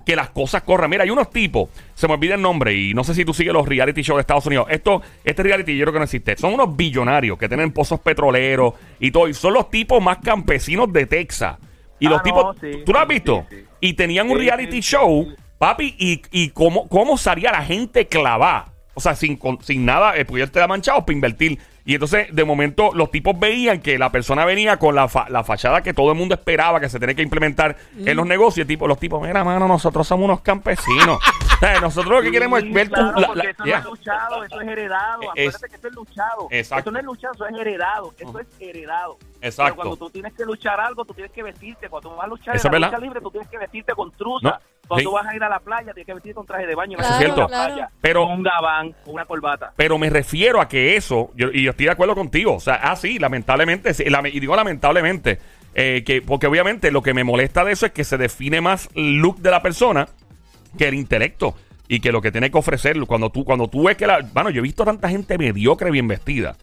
que 0.04 0.16
las 0.16 0.30
cosas 0.30 0.62
corran. 0.62 0.90
Mira, 0.90 1.04
hay 1.04 1.11
unos 1.11 1.30
tipos, 1.30 1.69
se 1.95 2.07
me 2.09 2.14
olvida 2.14 2.35
el 2.35 2.42
nombre 2.42 2.75
y 2.75 2.95
no 2.95 3.04
sé 3.04 3.14
si 3.14 3.25
tú 3.25 3.33
sigues 3.35 3.52
los 3.52 3.66
reality 3.69 4.02
shows 4.02 4.16
de 4.19 4.21
Estados 4.23 4.47
Unidos. 4.47 4.66
Esto, 4.71 5.02
este 5.25 5.42
reality 5.42 5.76
yo 5.76 5.85
creo 5.85 5.92
que 5.92 5.99
no 5.99 6.04
existe. 6.04 6.37
Son 6.37 6.54
unos 6.54 6.76
billonarios 6.76 7.38
que 7.38 7.49
tienen 7.49 7.73
pozos 7.73 8.00
petroleros 8.00 8.75
y 8.99 9.11
todo. 9.11 9.28
Y 9.28 9.35
son 9.35 9.54
los 9.54 9.71
tipos 9.71 10.02
más 10.02 10.19
campesinos 10.19 10.92
de 10.92 11.07
Texas. 11.07 11.57
Y 11.99 12.07
Ah, 12.07 12.11
los 12.11 12.19
no, 12.19 12.23
tipos, 12.25 12.57
sí, 12.61 12.83
¿tú 12.85 12.92
lo 12.92 12.99
has 12.99 13.09
visto? 13.09 13.47
sí, 13.50 13.57
sí. 13.57 13.64
Y 13.80 13.92
tenían 13.95 14.30
un 14.30 14.38
reality 14.38 14.80
show, 14.80 15.26
papi, 15.59 15.95
y, 15.99 16.23
y 16.30 16.50
cómo, 16.50 16.88
cómo 16.88 17.16
salía 17.19 17.52
la 17.52 17.62
gente 17.62 18.07
clavada. 18.07 18.73
O 18.95 19.00
sea, 19.00 19.14
sin, 19.14 19.37
con- 19.37 19.62
sin 19.62 19.85
nada, 19.87 20.14
ya 20.16 20.47
te 20.47 20.59
da 20.61 20.66
manchado 20.66 21.00
para 21.04 21.14
invertir. 21.14 21.59
Y 21.84 21.94
entonces, 21.94 22.28
de 22.34 22.44
momento, 22.44 22.90
los 22.94 23.10
tipos 23.10 23.38
veían 23.38 23.80
que 23.80 23.99
la 23.99 24.10
persona 24.12 24.44
venía 24.44 24.76
con 24.78 24.94
la, 24.94 25.08
fa- 25.08 25.28
la 25.30 25.42
fachada 25.44 25.82
que 25.82 25.94
todo 25.94 26.12
el 26.12 26.18
mundo 26.18 26.34
esperaba 26.34 26.78
que 26.80 26.88
se 26.88 26.99
tenía 27.00 27.14
que 27.14 27.22
implementar 27.22 27.76
en 27.96 28.16
los 28.16 28.26
negocios. 28.26 28.66
Tipo, 28.66 28.87
los 28.87 28.99
tipos, 28.99 29.20
mira, 29.22 29.42
mano, 29.44 29.66
nosotros 29.66 30.06
somos 30.06 30.25
unos 30.25 30.40
campesinos. 30.40 31.18
O 31.60 31.62
sea, 31.62 31.78
nosotros 31.78 32.10
lo 32.14 32.22
que 32.22 32.30
queremos 32.30 32.58
es 32.60 32.64
Sí, 32.64 32.72
ver 32.72 32.88
tu- 32.88 32.94
claro, 32.94 33.20
la- 33.20 33.34
la- 33.34 33.50
eso 33.50 33.64
ya. 33.66 33.72
no 33.72 33.78
es 33.80 33.84
luchado, 33.84 34.44
eso 34.44 34.60
es 34.62 34.68
heredado. 34.68 35.20
Es- 35.34 35.54
Acuérdate 35.54 35.68
que 35.68 35.76
eso 35.76 35.88
es 35.88 35.94
luchado. 35.94 36.49
Exacto. 36.50 36.80
Eso 36.80 36.90
no 36.90 36.99
es 37.00 37.04
luchado, 37.04 37.34
eso 37.34 37.46
es 37.46 37.54
heredado. 37.60 38.14
Eso 38.18 38.38
es 38.40 38.46
heredado. 38.60 39.18
Exacto. 39.42 39.64
Pero 39.64 39.76
cuando 39.76 39.96
tú 39.99 40.08
tienes 40.10 40.32
que 40.32 40.44
luchar 40.46 40.80
algo, 40.80 41.04
tú 41.04 41.12
tienes 41.12 41.30
que 41.32 41.42
vestirte. 41.42 41.90
Cuando 41.90 42.08
tú 42.08 42.16
vas 42.16 42.25
a 42.25 42.28
luchar 42.28 42.56
en 42.56 42.72
la 42.80 42.87
lucha 42.88 42.99
libre, 42.99 43.20
tú 43.20 43.30
tienes 43.30 43.50
que 43.50 43.58
vestirte 43.58 43.92
con 43.92 44.10
truza. 44.12 44.49
No, 44.49 44.58
Cuando 44.90 44.99
sí. 45.02 45.04
tú 45.04 45.12
vas 45.12 45.25
a 45.26 45.37
ir 45.37 45.42
a 45.44 45.49
la 45.49 45.61
playa, 45.61 45.92
tienes 45.94 46.04
que 46.06 46.14
vestirte 46.14 46.35
con 46.35 46.47
traje 46.47 46.66
de 46.66 46.75
baño. 46.75 46.99
Eso 46.99 47.09
es 47.12 47.18
cierto. 47.18 47.42
vas 47.42 47.52
a 47.52 47.54
la 47.54 47.59
Claro, 47.66 47.75
playa 47.76 47.90
Pero- 48.00 48.25
con 48.25 48.32
un 48.32 48.42
gabán, 48.42 48.92
con 49.04 49.14
una 49.14 49.25
corbata. 49.25 49.73
Pero 49.76 49.99
me 49.99 50.11
refiero 50.11 50.61
a 50.61 50.68
que 50.68 50.97
eso, 50.97 51.30
yo- 51.37 51.50
y 51.52 51.62
yo 51.62 51.70
estoy 51.70 51.87
de 51.87 51.92
acuerdo 51.92 52.16
contigo, 52.16 52.56
o 52.56 52.61
sea, 52.61 52.75
ah, 52.82 52.97
sí, 52.97 53.20
lamentablemente, 53.20 53.94
sí, 53.94 54.02
y 54.04 54.40
digo 54.40 54.56
lamentablemente, 54.56 55.38
eh, 55.76 56.02
que 56.04 56.23
porque 56.23 56.49
obviamente 56.49 56.90
lo 56.90 57.02
que 57.02 57.14
me 57.14 57.23
molesta 57.23 57.64
de 57.64 57.70
eso 57.73 57.87
es 57.87 57.92
que 57.92 58.02
se 58.02 58.18
define 58.18 58.61
más 58.61 58.88
el 58.97 59.18
look 59.18 59.38
de 59.38 59.52
la 59.52 59.62
persona 59.62 60.09
que 60.76 60.88
el 60.88 60.94
intelecto 60.94 61.54
y 61.92 61.99
que 61.99 62.12
lo 62.12 62.23
que 62.23 62.30
tiene 62.30 62.52
que 62.52 62.56
ofrecer 62.59 62.97
cuando 63.04 63.30
tú 63.30 63.44
cuando 63.44 63.66
tú 63.66 63.82
ves 63.88 63.97
que 63.97 64.06
la 64.06 64.20
bueno 64.32 64.50
yo 64.50 64.61
he 64.61 64.62
visto 64.62 64.85
tanta 64.85 65.09
gente 65.09 65.37
mediocre 65.37 65.90
bien 65.90 66.06
vestida 66.06 66.54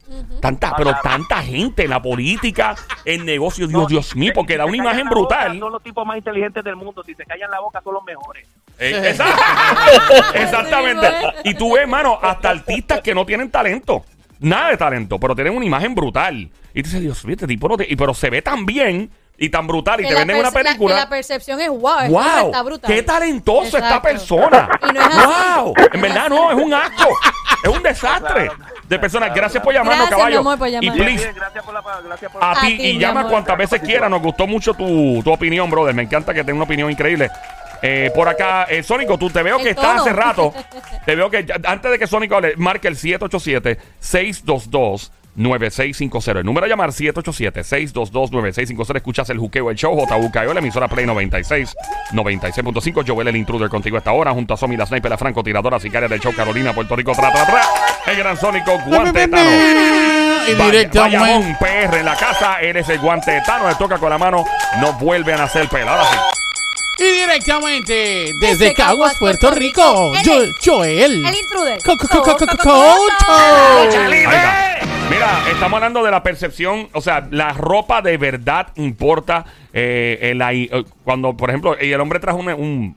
tanta 0.42 0.74
pero 0.78 0.94
tanta 1.04 1.44
gente 1.44 1.84
en 1.84 1.90
la 1.90 2.02
política 2.02 2.76
en 3.04 3.26
negocios 3.26 3.68
Dios 3.68 3.82
No, 3.82 3.88
Dios 3.90 4.16
mío 4.16 4.32
porque 4.34 4.54
si 4.54 4.58
da 4.60 4.66
una 4.66 4.78
imagen 4.78 5.04
boca, 5.10 5.16
brutal 5.20 5.60
Son 5.60 5.72
los 5.74 5.84
tipos 5.84 6.06
más 6.08 6.16
inteligentes 6.18 6.64
del 6.64 6.78
mundo. 6.78 7.04
Si 7.06 7.14
se 7.14 7.26
callan 7.26 7.52
la 7.52 7.60
boca, 7.60 7.82
son 7.84 7.96
los 7.96 8.04
mejores. 8.06 8.48
Eh, 8.80 9.14
exact- 9.14 10.34
Exactamente. 10.36 11.08
Y 11.44 11.54
tú 11.56 11.74
ves, 11.76 11.88
mano, 11.88 12.18
hasta 12.22 12.50
artistas 12.52 13.02
que 13.02 13.14
no 13.14 13.26
tienen 13.26 13.50
talento. 13.52 14.06
nada 14.40 14.70
de 14.70 14.78
talento, 14.78 15.20
pero 15.20 15.36
tienen 15.36 15.56
una 15.56 15.66
imagen 15.66 15.94
brutal. 15.96 16.36
Y 16.74 16.84
tú 16.84 16.90
dices, 16.90 17.02
Dios 17.02 17.26
mío, 17.26 17.34
este 17.34 17.48
tipo 17.48 17.68
no 17.68 17.76
te- 17.76 17.88
y 17.90 17.96
pero 17.96 18.14
se 18.14 18.30
ve 18.30 18.42
tan 18.42 18.66
bien 18.66 19.10
y 19.38 19.50
tan 19.50 19.68
brutal 19.68 20.00
y 20.00 20.04
Que 20.04 20.10
te 20.10 20.16
venden 20.16 20.38
una 20.38 20.50
la- 20.50 20.52
película. 20.52 20.96
que 20.96 21.00
La, 21.02 21.10
percepción 21.10 21.62
es 21.62 21.70
wow, 21.70 22.08
¡Wow! 22.10 22.46
está 22.48 22.62
brutal. 22.64 22.92
¡Qué 22.94 23.04
talentoso 23.04 23.66
esta 23.78 23.78
Exacto. 23.98 24.02
persona! 24.02 24.70
Y 24.90 24.94
no 24.94 25.00
es 25.02 25.08
así. 25.08 25.18
¡Wow! 25.62 25.74
En 25.94 26.02
verdad 26.02 26.30
no, 26.30 26.52
es 26.52 26.58
un 26.58 26.74
asco. 26.74 27.10
Es 27.64 27.70
un 27.70 27.82
desastre 27.84 28.50
de 28.88 29.00
personas. 29.00 29.34
Gracias 29.34 29.64
por 29.64 29.74
llamarnos, 29.74 30.08
Gracias, 30.10 30.18
mi 30.18 30.22
caballo. 30.22 30.40
amor, 30.40 30.58
por 30.58 30.68
y 30.68 30.72
llamar. 30.72 30.94
Please, 30.98 31.24
bien, 31.24 31.36
gracias 31.36 31.64
por 31.64 31.74
la 31.74 31.82
gracias 32.06 32.32
por 32.32 32.44
a 32.44 32.52
A 32.52 32.62
ti 32.62 32.78
y 32.80 32.98
llama 33.00 33.22
amor. 33.22 33.32
cuantas 33.32 33.58
veces 33.58 33.82
quieras. 33.82 34.10
Nos 34.10 34.22
gustó 34.22 34.46
mucho 34.48 34.74
tu, 34.74 35.22
tu 35.24 35.32
opinión, 35.32 35.70
brother. 35.70 35.94
Me 35.96 36.04
encanta 36.04 36.34
que 36.34 36.42
tengas 36.44 36.56
una 36.56 36.64
opinión 36.66 36.90
increíble. 36.92 37.30
Eh, 37.82 38.12
por 38.16 38.28
acá, 38.28 38.64
eh, 38.70 38.82
Sónico, 38.84 39.18
tú 39.20 39.30
te 39.30 39.44
veo 39.44 39.58
El 39.58 39.64
que 39.64 39.70
estás 39.72 40.02
hace 40.02 40.14
rato. 40.14 40.52
Te 41.06 41.16
veo 41.16 41.30
que 41.30 41.46
ya- 41.46 41.56
antes 41.66 41.92
de 41.92 42.00
que 42.00 42.08
Sónico 42.08 42.36
hable, 42.36 42.54
marca 42.58 42.88
el 42.88 42.96
787-622-9650. 45.38 46.38
El 46.40 46.46
número 46.46 46.66
a 46.66 46.70
llamar 46.70 46.90
787-622-9650. 46.92 48.96
Escuchas 48.98 49.30
el 49.30 49.38
juqueo, 49.38 49.70
el 49.70 49.76
show, 49.78 49.96
JUKO, 49.96 50.54
la 50.54 50.60
emisora 50.60 50.88
Play 50.88 51.06
96, 51.06 51.76
96.5. 52.14 53.04
Joel, 53.08 53.28
el 53.28 53.36
intruder 53.36 53.70
contigo 53.70 53.96
a 53.98 54.00
esta 54.00 54.12
hora, 54.12 54.32
junto 54.32 54.54
a 54.54 54.58
Somi, 54.58 54.76
la 54.78 54.86
sniper, 54.86 55.12
la 55.12 55.18
francotiradora, 55.18 55.80
sicaria 55.80 56.08
del 56.08 56.20
show, 56.20 56.34
Carolina, 56.34 56.74
Puerto 56.74 56.96
Rico, 56.96 57.12
tra, 57.14 57.32
tra, 57.32 57.46
tra. 57.46 57.62
El 58.08 58.18
gran 58.18 58.38
Sónico, 58.38 58.78
guante 58.86 59.20
de 59.20 59.28
Tano. 59.28 59.50
Y 60.48 60.54
Vaya- 60.54 60.72
directamente. 60.72 61.18
Bayamón 61.18 61.58
PR 61.60 61.98
en 62.00 62.06
la 62.06 62.16
casa, 62.16 62.62
eres 62.62 62.88
el 62.90 63.00
guante 63.00 63.32
de 63.32 63.42
Tano, 63.42 63.68
le 63.68 63.76
toca 63.76 63.98
con 63.98 64.10
la 64.10 64.18
mano, 64.18 64.46
no 64.80 64.94
vuelve 64.94 65.34
a 65.34 65.38
nacer 65.38 65.68
pelo. 65.68 65.92
Ahora 65.92 66.06
sí. 66.06 66.18
Y 67.00 67.04
directamente 67.12 67.94
desde 67.94 68.34
Desde 68.40 68.74
Caguas, 68.74 69.14
Caguas, 69.14 69.18
Puerto 69.20 69.52
Rico. 69.52 70.14
Yo, 70.24 70.34
Joel. 70.66 71.24
El 71.26 71.36
intruder. 71.36 71.80
Co- 71.84 71.96
co- 71.96 72.08
co- 72.08 72.38
estamos 75.58 75.78
hablando 75.78 76.04
de 76.04 76.12
la 76.12 76.22
percepción, 76.24 76.88
o 76.94 77.02
sea, 77.02 77.28
la 77.32 77.50
ropa 77.54 78.02
de 78.02 78.18
verdad 78.18 78.68
importa. 78.76 79.46
eh, 79.74 80.32
en 80.32 80.38
la- 80.40 80.54
eh, 80.54 80.70
cuando, 81.04 81.36
por 81.38 81.50
ejemplo, 81.50 81.76
y 81.80 81.92
el 81.92 82.00
hombre 82.02 82.20
trajo 82.20 82.38
un, 82.40 82.48
un- 82.50 82.96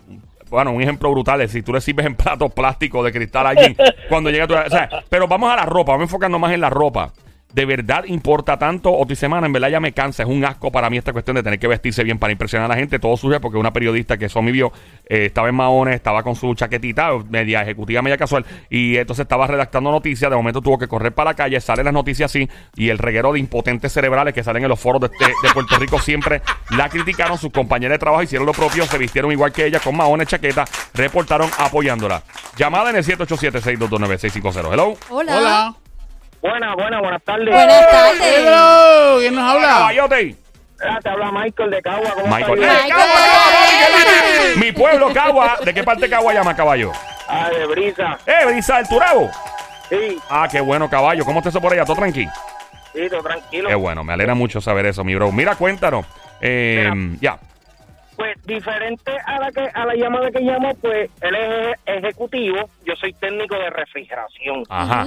bueno, 0.49 0.73
un 0.73 0.81
ejemplo 0.83 1.11
brutal, 1.11 1.41
es 1.43 1.53
si 1.53 1.63
tú 1.63 1.73
le 1.75 1.81
sirves 1.83 2.07
en 2.07 2.15
platos 2.17 2.53
plásticos 2.55 3.05
de 3.05 3.13
cristal 3.13 3.47
a 3.47 3.51
alguien, 3.51 3.77
cuando 4.09 4.31
llega 4.31 4.47
tu... 4.47 4.55
O 4.55 4.65
pero 5.11 5.29
vamos 5.29 5.53
a 5.53 5.57
la 5.57 5.67
ropa, 5.67 5.93
vamos 5.93 6.05
enfocando 6.07 6.39
más 6.39 6.53
en 6.53 6.61
la 6.63 6.71
ropa. 6.71 7.13
¿De 7.53 7.65
verdad 7.65 8.05
importa 8.07 8.57
tanto? 8.59 8.93
O 8.97 9.05
tu 9.07 9.17
semana, 9.17 9.47
en 9.47 9.53
verdad 9.53 9.71
ya 9.71 9.81
me 9.81 9.93
cansa. 9.93 10.23
Es 10.23 10.29
un 10.29 10.45
asco 10.45 10.71
para 10.71 10.89
mí 10.89 10.99
esta 10.99 11.13
cuestión 11.13 11.35
de 11.35 11.43
tener 11.43 11.59
que 11.59 11.67
vestirse 11.67 12.05
bien 12.05 12.17
para 12.19 12.31
impresionar 12.33 12.67
a 12.71 12.75
la 12.75 12.79
gente. 12.79 12.99
Todo 13.01 13.17
surge 13.17 13.41
porque 13.41 13.59
una 13.59 13.73
periodista 13.73 14.17
que 14.17 14.29
Somi 14.29 14.53
vio 14.53 14.73
eh, 15.09 15.27
estaba 15.27 15.49
en 15.49 15.57
Mahones, 15.57 15.97
estaba 15.97 16.23
con 16.23 16.37
su 16.37 16.55
chaquetita, 16.55 17.11
media 17.29 17.63
ejecutiva, 17.63 18.03
media 18.03 18.17
casual, 18.17 18.47
y 18.71 18.97
entonces 18.97 19.25
estaba 19.25 19.49
redactando 19.49 19.91
noticias. 19.91 20.31
De 20.31 20.37
momento 20.37 20.61
tuvo 20.61 20.79
que 20.79 20.87
correr 20.87 21.13
para 21.13 21.31
la 21.31 21.35
calle, 21.35 21.61
salen 21.61 21.87
las 21.87 21.95
noticias 21.95 22.31
así, 22.31 22.49
y 22.77 22.89
el 22.91 22.99
reguero 22.99 23.33
de 23.33 23.41
impotentes 23.41 23.93
cerebrales 23.93 24.33
que 24.33 24.45
salen 24.45 24.63
en 24.63 24.69
los 24.69 24.79
foros 24.79 25.01
de, 25.01 25.09
de- 25.09 25.27
de 25.43 25.51
Puerto 25.53 25.77
Rico 25.77 25.99
siempre 25.99 26.43
la 26.71 26.89
criticaron. 26.89 27.37
Sus 27.37 27.51
compañeros 27.51 27.95
de 27.95 27.99
trabajo 27.99 28.23
hicieron 28.23 28.47
lo 28.47 28.53
propio, 28.53 28.85
se 28.87 28.97
vistieron 28.97 29.33
igual 29.33 29.53
que 29.53 29.67
ella, 29.67 29.81
con 29.81 29.97
Mahones, 29.97 30.29
chaqueta, 30.29 30.65
reportaron 30.95 31.51
apoyándola. 31.59 32.23
Llamada 32.57 32.91
en 32.91 32.97
el 32.97 33.05
787-622-9650. 33.05 34.73
Hello. 34.73 34.95
Hola. 35.09 35.37
Hola. 35.39 35.75
Buenas, 36.43 36.75
buenas, 36.75 37.01
buenas 37.01 37.23
tardes. 37.23 37.49
Buenas 37.55 37.91
tardes. 37.91 39.19
¿Quién 39.19 39.35
nos 39.35 39.45
habla? 39.55 39.69
Caballote. 39.69 40.37
Ah, 40.83 40.99
te 41.03 41.09
habla 41.11 41.31
Michael 41.33 41.71
de 41.71 41.83
Cagua. 41.83 42.11
¿Cómo 42.15 42.35
Michael. 42.35 42.63
estás? 42.63 42.85
¡Eh, 42.85 42.89
Cagua! 42.89 44.57
Mi 44.57 44.73
pueblo, 44.73 45.13
Cagua. 45.13 45.57
¿De 45.65 45.75
qué 45.75 45.83
parte 45.85 46.03
de 46.03 46.11
Cagua 46.11 46.33
llama 46.33 46.57
caballo? 46.57 46.93
Ah, 47.29 47.51
de 47.51 47.67
brisa. 47.67 48.19
¡Eh, 48.27 48.47
Brisa 48.47 48.79
del 48.79 48.89
Turabo! 48.89 49.31
Sí, 49.91 50.19
Ah, 50.31 50.49
qué 50.51 50.61
bueno, 50.61 50.89
caballo. 50.89 51.25
¿Cómo 51.25 51.41
está 51.41 51.51
eso 51.51 51.61
por 51.61 51.73
allá? 51.73 51.85
¿Todo 51.85 51.97
tranquilo? 51.97 52.31
sí, 52.95 53.09
todo 53.11 53.23
tranquilo. 53.23 53.69
Qué 53.69 53.75
bueno, 53.75 54.03
me 54.03 54.13
alegra 54.15 54.35
mucho 54.35 54.61
saber 54.61 54.87
eso, 54.87 55.05
mi 55.05 55.15
bro. 55.15 55.31
Mira, 55.31 55.55
cuéntanos. 55.57 56.07
Eh, 56.41 56.91
ya. 57.21 57.39
Pues 58.17 58.37
diferente 58.45 59.13
a 59.27 59.39
la 59.39 59.51
que 59.53 59.69
a 59.73 59.85
la 59.87 59.95
llamada 59.95 60.31
que 60.31 60.43
llamó, 60.43 60.75
pues 60.77 61.09
él 61.21 61.35
es 61.35 61.77
ejecutivo, 61.87 62.69
yo 62.85 62.95
soy 62.97 63.13
técnico 63.15 63.55
de 63.57 63.71
refrigeración. 63.71 64.65
Ajá. 64.69 65.07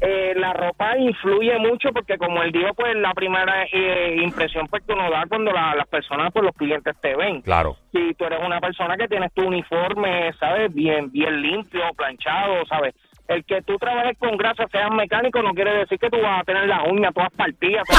Eh, 0.00 0.34
la 0.36 0.52
ropa 0.52 0.98
influye 0.98 1.56
mucho 1.58 1.90
porque 1.92 2.18
como 2.18 2.42
él 2.42 2.52
dijo, 2.52 2.74
pues 2.74 2.94
la 2.96 3.14
primera 3.14 3.64
eh, 3.72 4.16
impresión 4.22 4.66
pues 4.68 4.82
que 4.84 4.92
uno 4.92 5.10
da 5.10 5.24
cuando 5.28 5.50
la- 5.52 5.74
las 5.76 5.86
personas, 5.86 6.30
pues 6.32 6.44
los 6.44 6.54
clientes 6.54 6.94
te 7.00 7.14
ven. 7.16 7.40
Claro. 7.42 7.76
Si 7.92 8.12
tú 8.14 8.24
eres 8.24 8.40
una 8.44 8.60
persona 8.60 8.96
que 8.96 9.08
tienes 9.08 9.32
tu 9.32 9.46
uniforme, 9.46 10.32
¿sabes? 10.38 10.74
Bien, 10.74 11.10
bien 11.10 11.40
limpio, 11.40 11.82
planchado, 11.96 12.66
¿sabes? 12.66 12.94
El 13.26 13.42
que 13.46 13.62
tú 13.62 13.78
trabajes 13.78 14.18
con 14.18 14.36
grasa, 14.36 14.64
seas 14.70 14.90
mecánico, 14.90 15.40
no 15.42 15.52
quiere 15.54 15.72
decir 15.78 15.98
que 15.98 16.10
tú 16.10 16.20
vas 16.20 16.40
a 16.42 16.44
tener 16.44 16.66
las 16.68 16.80
uñas 16.86 17.12
todas 17.14 17.32
partidas. 17.32 17.82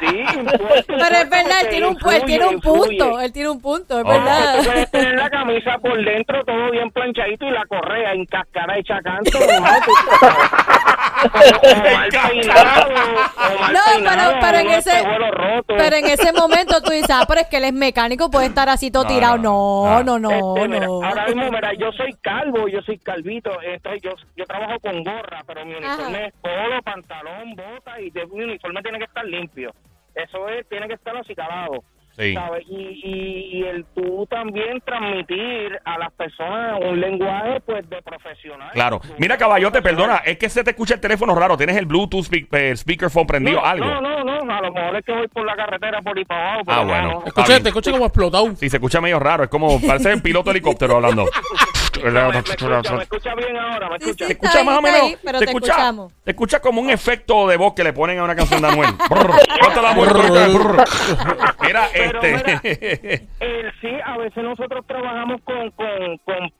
Sí, 0.00 0.24
pues, 0.34 0.84
Pero 0.86 1.04
es 1.16 1.28
verdad, 1.28 1.60
él 1.62 1.68
tiene 1.68 1.86
un, 1.88 1.96
él 2.10 2.22
tiene 2.24 2.46
un 2.46 2.58
punto. 2.60 3.20
Él 3.20 3.32
tiene 3.34 3.50
un 3.50 3.60
punto, 3.60 3.98
es 3.98 4.04
Oh. 4.06 4.08
Tú 4.08 4.12
verdad. 4.12 4.64
puedes 4.64 4.90
tener 4.90 5.14
la 5.14 5.28
camisa 5.38 5.76
por 5.78 6.02
dentro 6.02 6.42
todo 6.44 6.70
bien 6.70 6.90
planchadito 6.90 7.44
y 7.46 7.50
la 7.50 7.66
correa 7.66 8.14
en 8.14 8.24
cascara 8.24 8.78
hecha 8.78 8.98
canto. 9.02 9.38
¿no? 13.72 13.80
Pero, 14.04 14.38
pero 14.40 14.58
en 14.58 14.70
ese 14.70 14.92
pero 15.66 15.96
en 15.96 16.06
ese 16.06 16.32
momento 16.32 16.80
tú 16.82 16.90
dices, 16.92 17.10
ah, 17.10 17.24
pero 17.28 17.40
es 17.40 17.46
que 17.48 17.56
él 17.58 17.64
es 17.64 17.72
mecánico, 17.72 18.30
puede 18.30 18.46
estar 18.46 18.68
así 18.68 18.90
todo 18.90 19.06
tirado. 19.06 19.38
no, 19.38 20.02
No, 20.02 20.02
no, 20.02 20.18
no, 20.18 20.56
Este, 20.56 20.68
mira, 20.68 20.86
no. 20.86 21.02
ahora 21.04 21.26
mismo, 21.26 21.50
mira, 21.50 21.72
yo 21.74 21.92
soy 21.92 22.12
calvo, 22.20 22.68
yo 22.68 22.80
soy 22.82 22.98
calvito, 22.98 23.50
entonces 23.62 24.02
yo, 24.02 24.10
yo 24.36 24.44
trabajo 24.46 24.78
con 24.80 25.02
gorra, 25.04 25.42
pero 25.46 25.64
mi 25.64 25.74
uniforme 25.74 26.18
Ajá. 26.18 26.26
es 26.26 26.34
polo, 26.40 26.82
pantalón, 26.82 27.54
bota 27.54 28.00
y 28.00 28.10
de- 28.10 28.26
mi 28.26 28.44
uniforme 28.44 28.82
tiene 28.82 28.98
que 28.98 29.04
estar 29.04 29.24
limpio. 29.24 29.72
Eso 30.14 30.48
es, 30.48 30.68
tiene 30.68 30.88
que 30.88 30.94
estar 30.94 31.16
acicalado. 31.16 31.82
Sí. 32.16 32.34
¿sabes? 32.34 32.64
Y, 32.68 32.74
y, 33.02 33.58
y 33.58 33.62
el 33.64 33.84
tú 33.94 34.26
también 34.28 34.80
transmitir 34.84 35.78
a 35.84 35.98
las 35.98 36.12
personas 36.12 36.78
un 36.82 37.00
lenguaje 37.00 37.60
pues 37.64 37.88
de 37.88 38.02
profesional. 38.02 38.70
Claro. 38.72 39.00
Mira, 39.18 39.36
caballote, 39.38 39.80
perdona. 39.82 40.16
Es 40.18 40.36
que 40.38 40.48
se 40.48 40.62
te 40.64 40.70
escucha 40.70 40.94
el 40.94 41.00
teléfono 41.00 41.34
raro. 41.34 41.56
¿Tienes 41.56 41.76
el 41.76 41.86
Bluetooth 41.86 42.24
speak- 42.26 42.48
eh, 42.52 42.76
speakerphone 42.76 43.26
prendido? 43.26 43.60
no, 43.60 43.66
algo. 43.66 43.84
No, 43.86 44.00
no, 44.00 44.40
no, 44.44 44.52
a 44.54 44.60
lo 44.60 44.72
mejor 44.72 44.96
es 44.96 45.04
que 45.04 45.12
voy 45.12 45.28
por 45.28 45.44
la 45.46 45.54
carretera 45.56 46.00
por 46.02 46.16
ahí 46.18 46.24
para 46.24 46.52
abajo. 46.54 46.60
Ah, 46.68 46.74
pero 46.76 46.86
bueno. 46.86 47.22
no, 47.36 47.44
bien. 47.46 47.62
te 47.62 47.68
escucha 47.68 47.90
como 47.92 48.04
explotado. 48.06 48.54
Sí, 48.56 48.68
se 48.68 48.76
escucha 48.76 49.00
medio 49.00 49.18
raro. 49.18 49.44
Es 49.44 49.50
como, 49.50 49.80
parece 49.80 50.12
el 50.12 50.22
piloto 50.22 50.50
helicóptero 50.50 50.96
hablando. 50.96 51.26
Me 52.02 52.38
escucha, 52.38 52.94
me 52.96 53.02
escucha 53.02 53.34
bien 53.34 53.56
ahora, 53.56 53.88
me 53.90 53.96
escucha. 53.96 54.26
sí. 54.26 54.26
Te 54.26 54.32
escucha 54.32 54.58
ahí, 54.58 54.64
más 54.64 54.78
o 54.78 54.82
menos. 54.82 55.00
ahí, 55.02 55.16
pero 55.22 55.38
te, 55.38 55.44
te 55.44 55.50
escucha, 55.50 55.72
escuchamos. 55.72 56.12
te 56.24 56.30
escucha 56.30 56.60
como 56.60 56.80
un 56.80 56.90
efecto 56.90 57.46
de 57.48 57.56
voz 57.56 57.74
que 57.74 57.84
le 57.84 57.92
ponen 57.92 58.18
a 58.18 58.24
una 58.24 58.34
canción 58.36 58.60
de 58.62 58.68
Anuel. 58.68 58.90
Brr. 59.10 60.84
Mira, 61.62 61.88
Pero 61.92 62.20
este. 62.22 63.28
Eh, 63.40 63.70
sí, 63.80 63.88
a 64.04 64.18
veces 64.18 64.42
nosotros 64.42 64.84
trabajamos 64.86 65.40
con, 65.42 65.70
con, 65.70 66.18
con 66.24 66.50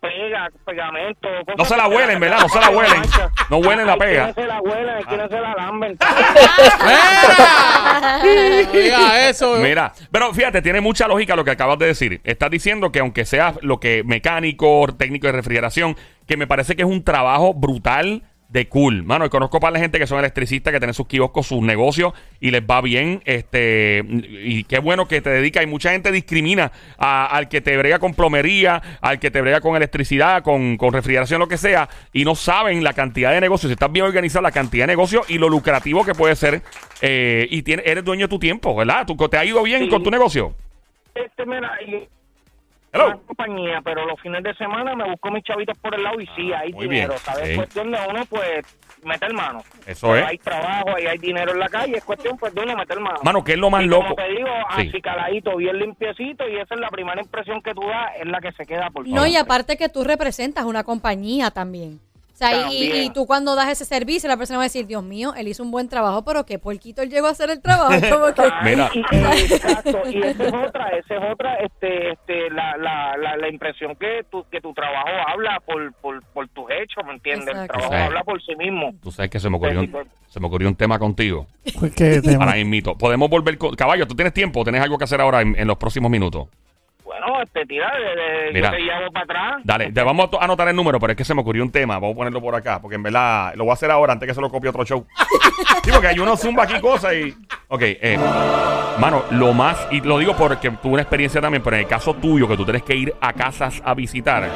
pega, 0.48 0.64
pegamento. 0.64 1.29
cosas 1.46 1.59
No 1.59 1.64
se 1.64 1.76
la 1.76 1.88
huelen, 1.88 2.20
¿verdad? 2.20 2.40
No 2.40 2.48
se 2.48 2.61
la 2.61 2.70
huelen. 2.76 3.03
No 3.50 3.57
huelen 3.59 3.87
la 3.87 3.96
pega. 3.96 4.33
quienes 4.33 4.35
se 4.35 4.46
la 4.46 4.61
huelen, 4.61 4.88
hay 4.88 5.05
quienes 5.05 5.31
se 5.31 5.40
la 5.40 5.55
lamben. 5.55 5.96
Eso. 9.29 9.57
Mira, 9.59 9.92
pero 10.11 10.33
fíjate, 10.33 10.62
tiene 10.62 10.81
mucha 10.81 11.07
lógica 11.07 11.37
lo 11.37 11.44
que 11.44 11.50
acabas 11.50 11.79
de 11.79 11.87
decir. 11.87 12.20
Estás 12.24 12.50
diciendo 12.50 12.92
que 12.92 13.00
aunque 13.00 13.24
seas 13.24 13.59
lo 13.62 13.81
que 13.81 14.03
mecánico, 14.05 14.87
técnico 14.96 15.26
de 15.26 15.33
refrigeración, 15.33 15.96
que 16.26 16.37
me 16.37 16.46
parece 16.46 16.76
que 16.76 16.83
es 16.83 16.88
un 16.88 17.05
trabajo 17.05 17.55
brutal 17.55 18.22
de 18.50 18.68
cool. 18.68 19.04
Mano, 19.04 19.24
y 19.24 19.28
conozco 19.28 19.60
para 19.60 19.72
la 19.74 19.78
gente 19.78 19.98
que 20.00 20.08
son 20.08 20.18
electricistas, 20.18 20.72
que 20.72 20.80
tienen 20.80 20.92
sus 20.94 21.06
kioscos, 21.06 21.46
sus 21.46 21.62
negocios 21.62 22.12
y 22.40 22.50
les 22.50 22.62
va 22.62 22.80
bien. 22.80 23.22
Este, 23.24 24.04
y 24.08 24.64
qué 24.64 24.80
bueno 24.80 25.06
que 25.06 25.20
te 25.20 25.30
dedica. 25.30 25.62
Y 25.62 25.66
mucha 25.66 25.92
gente 25.92 26.10
discrimina 26.10 26.72
a- 26.98 27.26
al 27.26 27.48
que 27.48 27.60
te 27.60 27.76
brega 27.76 28.00
con 28.00 28.12
plomería, 28.14 28.82
al 29.00 29.20
que 29.20 29.30
te 29.30 29.40
brega 29.40 29.60
con 29.60 29.76
electricidad, 29.76 30.42
con, 30.42 30.76
con 30.78 30.92
refrigeración, 30.92 31.38
lo 31.38 31.46
que 31.46 31.58
sea, 31.58 31.88
y 32.12 32.24
no 32.24 32.34
saben 32.34 32.82
la 32.82 32.92
cantidad 32.92 33.30
de 33.32 33.40
negocios. 33.40 33.68
Si 33.70 33.74
estás 33.74 33.92
bien 33.92 34.04
organizado, 34.04 34.42
la 34.42 34.50
cantidad 34.50 34.84
de 34.84 34.92
negocios 34.94 35.30
y 35.30 35.38
lo 35.38 35.48
lucrativo 35.48 36.04
que 36.04 36.14
puede 36.14 36.34
ser. 36.34 36.62
eh, 37.02 37.46
y 37.50 37.62
tiene, 37.62 37.82
eres 37.86 38.04
dueño 38.04 38.26
de 38.26 38.30
tu 38.30 38.38
tiempo, 38.38 38.74
¿verdad? 38.74 39.06
¿Tú, 39.06 39.16
¿Te 39.28 39.38
ha 39.38 39.44
ido 39.44 39.62
bien 39.62 39.84
Sí. 39.84 39.88
con 39.88 40.02
tu 40.02 40.10
negocio? 40.10 40.54
Este, 41.14 41.46
mira, 41.46 41.70
y- 41.86 42.06
Hello. 42.92 43.07
una 43.07 43.16
compañía, 43.18 43.81
pero 43.85 44.05
los 44.05 44.20
fines 44.20 44.42
de 44.42 44.53
semana 44.55 44.96
me 44.96 45.09
busco 45.09 45.31
mis 45.31 45.44
chavitos 45.44 45.79
por 45.79 45.94
el 45.94 46.03
lado 46.03 46.20
y 46.20 46.26
sí, 46.35 46.53
hay 46.53 46.70
Ah, 46.72 46.74
muy 46.74 46.88
dinero, 46.88 47.11
bien, 47.11 47.18
¿sabes? 47.20 47.44
sí. 47.44 47.50
Es 47.53 47.57
cuestión 47.59 47.90
de 47.92 47.98
uno, 48.09 48.24
pues, 48.29 48.79
meter 49.05 49.33
mano. 49.33 49.61
Eso 49.87 50.09
Pero 50.09 50.16
es. 50.16 50.26
Hay 50.26 50.38
trabajo, 50.38 50.96
ahí 50.96 51.07
hay 51.07 51.18
dinero 51.18 51.53
en 51.53 51.61
la 51.61 51.68
calle, 51.68 51.98
es 51.98 52.05
cuestión, 52.05 52.37
pues, 52.37 52.53
de 52.53 52.62
uno 52.62 52.74
meter 52.76 52.98
mano. 52.98 53.20
Mano, 53.22 53.44
¿qué 53.44 53.53
es 53.53 53.59
lo 53.59 53.70
más 53.70 53.85
y 53.85 53.87
loco? 53.87 54.03
como 54.03 54.16
te 54.16 54.29
digo, 54.31 54.48
Sí. 54.76 54.88
así 54.88 55.00
caladito, 55.00 55.57
bien 55.57 55.79
limpiecito, 55.79 56.48
y 56.48 56.57
esa 56.57 56.74
es 56.74 56.81
la 56.81 56.88
primera 56.88 57.20
impresión 57.22 57.62
que 57.62 57.72
tú 57.74 57.83
das, 57.83 58.11
es 58.18 58.26
la 58.26 58.40
que 58.40 58.50
se 58.53 58.66
queda 58.66 58.90
por 58.90 59.07
No, 59.09 59.24
y 59.26 59.37
aparte 59.37 59.76
que 59.76 59.88
tú 59.88 60.03
representas 60.03 60.64
una 60.64 60.83
compañía 60.83 61.53
también. 61.53 62.00
Sea, 62.40 62.72
y- 62.72 63.03
y, 63.05 63.11
tú 63.11 63.26
cuando 63.26 63.55
das 63.55 63.68
ese 63.68 63.85
servicio, 63.85 64.26
la 64.29 64.38
persona 64.38 64.57
va 64.57 64.62
a 64.62 64.66
decir, 64.66 64.87
Dios 64.87 65.03
mío, 65.05 65.35
él 65.37 65.46
hizo 65.48 65.62
un 65.62 65.70
buen 65.70 65.88
trabajo, 65.90 66.24
pero 66.24 66.46
qué 66.46 66.59
puerquito 66.59 67.03
él 67.03 67.11
llegó 67.11 67.26
a 67.26 67.31
hacer 67.33 67.50
el 67.50 67.61
trabajo. 67.61 67.90
Como 68.11 68.33
que, 68.35 68.42
Mira. 68.64 68.90
Y, 68.94 68.98
y- 69.00 69.53
exacto, 69.53 69.98
y 70.11 70.18
esa 70.22 70.44
es 70.46 70.53
otra, 70.55 70.88
esa 70.96 71.14
es 71.16 71.33
otra, 71.33 71.55
este, 71.57 72.12
este, 72.12 72.48
la, 72.50 72.76
la, 72.79 73.16
la, 73.18 73.37
la 73.37 73.48
impresión 73.50 73.94
que 73.96 74.24
tu, 74.31 74.42
que 74.50 74.61
tu 74.62 74.72
trabajo 74.72 75.09
habla 75.29 75.61
por, 75.66 75.92
por, 75.94 76.22
por 76.33 76.48
tus 76.48 76.64
hechos, 76.70 77.05
¿me 77.07 77.12
entiendes? 77.12 77.55
El 77.55 77.66
trabajo 77.68 77.90
Sí. 77.92 77.96
habla 78.00 78.24
por 78.24 78.42
sí 78.42 78.57
mismo. 78.57 78.94
Tú 79.03 79.11
sabes 79.11 79.31
que 79.31 79.38
se 79.38 79.50
me 79.50 79.57
ocurrió 79.59 79.81
un, 79.81 80.09
se 80.26 80.40
me 80.40 80.46
ocurrió 80.46 80.68
un 80.68 80.76
tema 80.76 80.98
contigo. 80.98 81.46
¿Qué 81.94 82.22
tema? 82.22 82.44
Ahora. 82.44 82.94
Podemos 82.98 83.29
volver 83.29 83.59
con. 83.59 83.74
Caballo, 83.74 84.07
¿tú 84.07 84.14
tienes 84.14 84.33
tiempo? 84.33 84.62
¿Tienes 84.64 84.81
algo 84.81 84.96
que 84.96 85.05
hacer 85.05 85.20
ahora 85.20 85.42
en, 85.42 85.55
en 85.59 85.68
los 85.68 85.76
próximos 85.76 86.11
minutos? 86.11 86.48
Bueno, 87.20 87.42
este, 87.42 87.66
tira, 87.66 87.90
de, 87.96 88.22
de- 88.48 88.52
Mira. 88.52 88.70
yo 88.70 88.76
te 88.76 88.83
llamo 88.83 89.11
para 89.12 89.24
atrás. 89.24 89.61
Dale, 89.64 89.92
te 89.92 90.02
vamos 90.02 90.28
a 90.38 90.44
anotar 90.44 90.68
el 90.68 90.76
número, 90.76 90.98
pero 90.98 91.12
es 91.12 91.16
que 91.16 91.24
se 91.24 91.35
me 91.35 91.40
ocurrió 91.42 91.62
un 91.62 91.70
tema. 91.70 91.94
Vamos 91.94 92.12
a 92.14 92.16
ponerlo 92.16 92.40
por 92.40 92.54
acá, 92.54 92.80
porque 92.80 92.96
en 92.96 93.02
verdad 93.02 93.52
lo 93.54 93.64
voy 93.64 93.70
a 93.70 93.74
hacer 93.74 93.90
ahora 93.90 94.12
antes 94.12 94.26
que 94.26 94.35
se 94.35 94.40
lo 94.40 94.50
copie 94.50 94.70
otro 94.70 94.85
show. 94.85 95.06
Sí, 95.83 95.90
porque 95.92 96.09
hay 96.09 96.18
uno 96.18 96.37
zumba 96.37 96.64
aquí 96.64 96.78
cosas 96.78 97.14
y. 97.14 97.35
Ok, 97.68 97.80
eh. 97.83 98.18
Mano, 98.98 99.24
lo 99.30 99.54
más. 99.54 99.88
Y 99.90 100.00
lo 100.02 100.18
digo 100.18 100.37
porque 100.37 100.70
tuve 100.70 100.92
una 100.94 101.02
experiencia 101.02 101.40
también, 101.40 101.62
pero 101.62 101.76
en 101.76 101.83
el 101.83 101.88
caso 101.88 102.14
tuyo, 102.14 102.46
que 102.46 102.56
tú 102.56 102.64
tienes 102.64 102.83
que 102.83 102.94
ir 102.94 103.14
a 103.20 103.33
casas 103.33 103.80
a 103.85 103.94
visitar, 103.94 104.46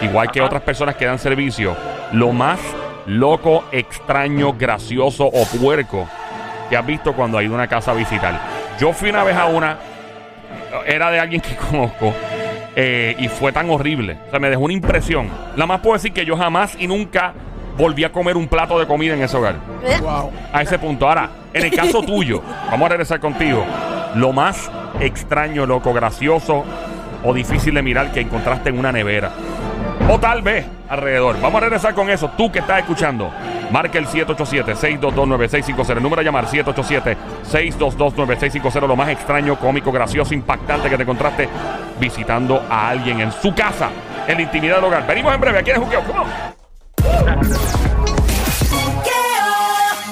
igual 0.00 0.30
que 0.30 0.40
otras 0.40 0.62
personas 0.62 0.94
que 0.94 1.06
dan 1.06 1.18
servicio, 1.18 1.76
lo 2.12 2.32
más 2.32 2.60
loco, 3.06 3.64
extraño, 3.72 4.52
gracioso 4.52 5.24
o 5.26 5.44
puerco 5.60 6.08
que 6.68 6.76
has 6.76 6.86
visto 6.86 7.12
cuando 7.14 7.38
has 7.38 7.44
ido 7.44 7.54
a 7.54 7.56
una 7.56 7.66
casa 7.68 7.90
a 7.90 7.94
visitar. 7.94 8.40
Yo 8.78 8.92
fui 8.92 9.10
una 9.10 9.24
vez 9.24 9.36
a 9.36 9.46
una 9.46 9.76
era 10.86 11.10
de 11.10 11.20
alguien 11.20 11.40
que 11.40 11.56
conozco 11.70 12.14
eh, 12.76 13.14
y 13.18 13.28
fue 13.28 13.52
tan 13.52 13.68
horrible. 13.70 14.18
O 14.28 14.30
sea, 14.30 14.38
me 14.38 14.50
dejó 14.50 14.62
una 14.62 14.74
impresión. 14.74 15.28
La 15.56 15.66
más 15.66 15.80
puedo 15.80 15.94
decir 15.94 16.12
que 16.12 16.24
yo 16.24 16.36
jamás 16.36 16.76
y 16.78 16.86
nunca 16.86 17.32
volví 17.76 18.04
a 18.04 18.12
comer 18.12 18.36
un 18.36 18.46
plato 18.46 18.78
de 18.78 18.86
comida 18.86 19.14
en 19.14 19.22
ese 19.22 19.36
hogar. 19.36 19.56
Wow. 20.00 20.30
A 20.52 20.62
ese 20.62 20.78
punto. 20.78 21.08
Ahora, 21.08 21.30
en 21.52 21.64
el 21.64 21.70
caso 21.70 22.02
tuyo, 22.02 22.42
vamos 22.70 22.86
a 22.86 22.88
regresar 22.90 23.20
contigo. 23.20 23.64
Lo 24.14 24.32
más 24.32 24.70
extraño, 25.00 25.66
loco, 25.66 25.92
gracioso 25.92 26.64
o 27.22 27.34
difícil 27.34 27.74
de 27.74 27.82
mirar 27.82 28.12
que 28.12 28.20
encontraste 28.20 28.70
en 28.70 28.78
una 28.78 28.92
nevera. 28.92 29.30
O 30.12 30.18
tal 30.18 30.42
vez 30.42 30.66
alrededor. 30.88 31.40
Vamos 31.40 31.58
a 31.58 31.60
regresar 31.60 31.94
con 31.94 32.10
eso. 32.10 32.32
Tú 32.36 32.50
que 32.50 32.58
estás 32.58 32.80
escuchando, 32.80 33.30
marca 33.70 33.96
el 33.96 34.08
787-622-9650. 34.08 35.96
El 35.96 36.02
número 36.02 36.20
a 36.20 36.24
llamar 36.24 36.46
787-622-9650. 36.46 38.88
Lo 38.88 38.96
más 38.96 39.10
extraño, 39.10 39.54
cómico, 39.56 39.92
gracioso, 39.92 40.34
impactante 40.34 40.90
que 40.90 40.96
te 40.96 41.04
encontraste 41.04 41.48
visitando 42.00 42.60
a 42.68 42.88
alguien 42.88 43.20
en 43.20 43.30
su 43.30 43.54
casa, 43.54 43.90
en 44.26 44.38
la 44.38 44.42
intimidad 44.42 44.74
del 44.76 44.86
hogar. 44.86 45.06
Venimos 45.06 45.32
en 45.32 45.40
breve. 45.40 45.60
Aquí 45.60 45.70
en 45.70 45.76
el 45.76 45.82
Juqueo. 45.82 46.02
Come 46.02 46.18
on. 46.18 46.26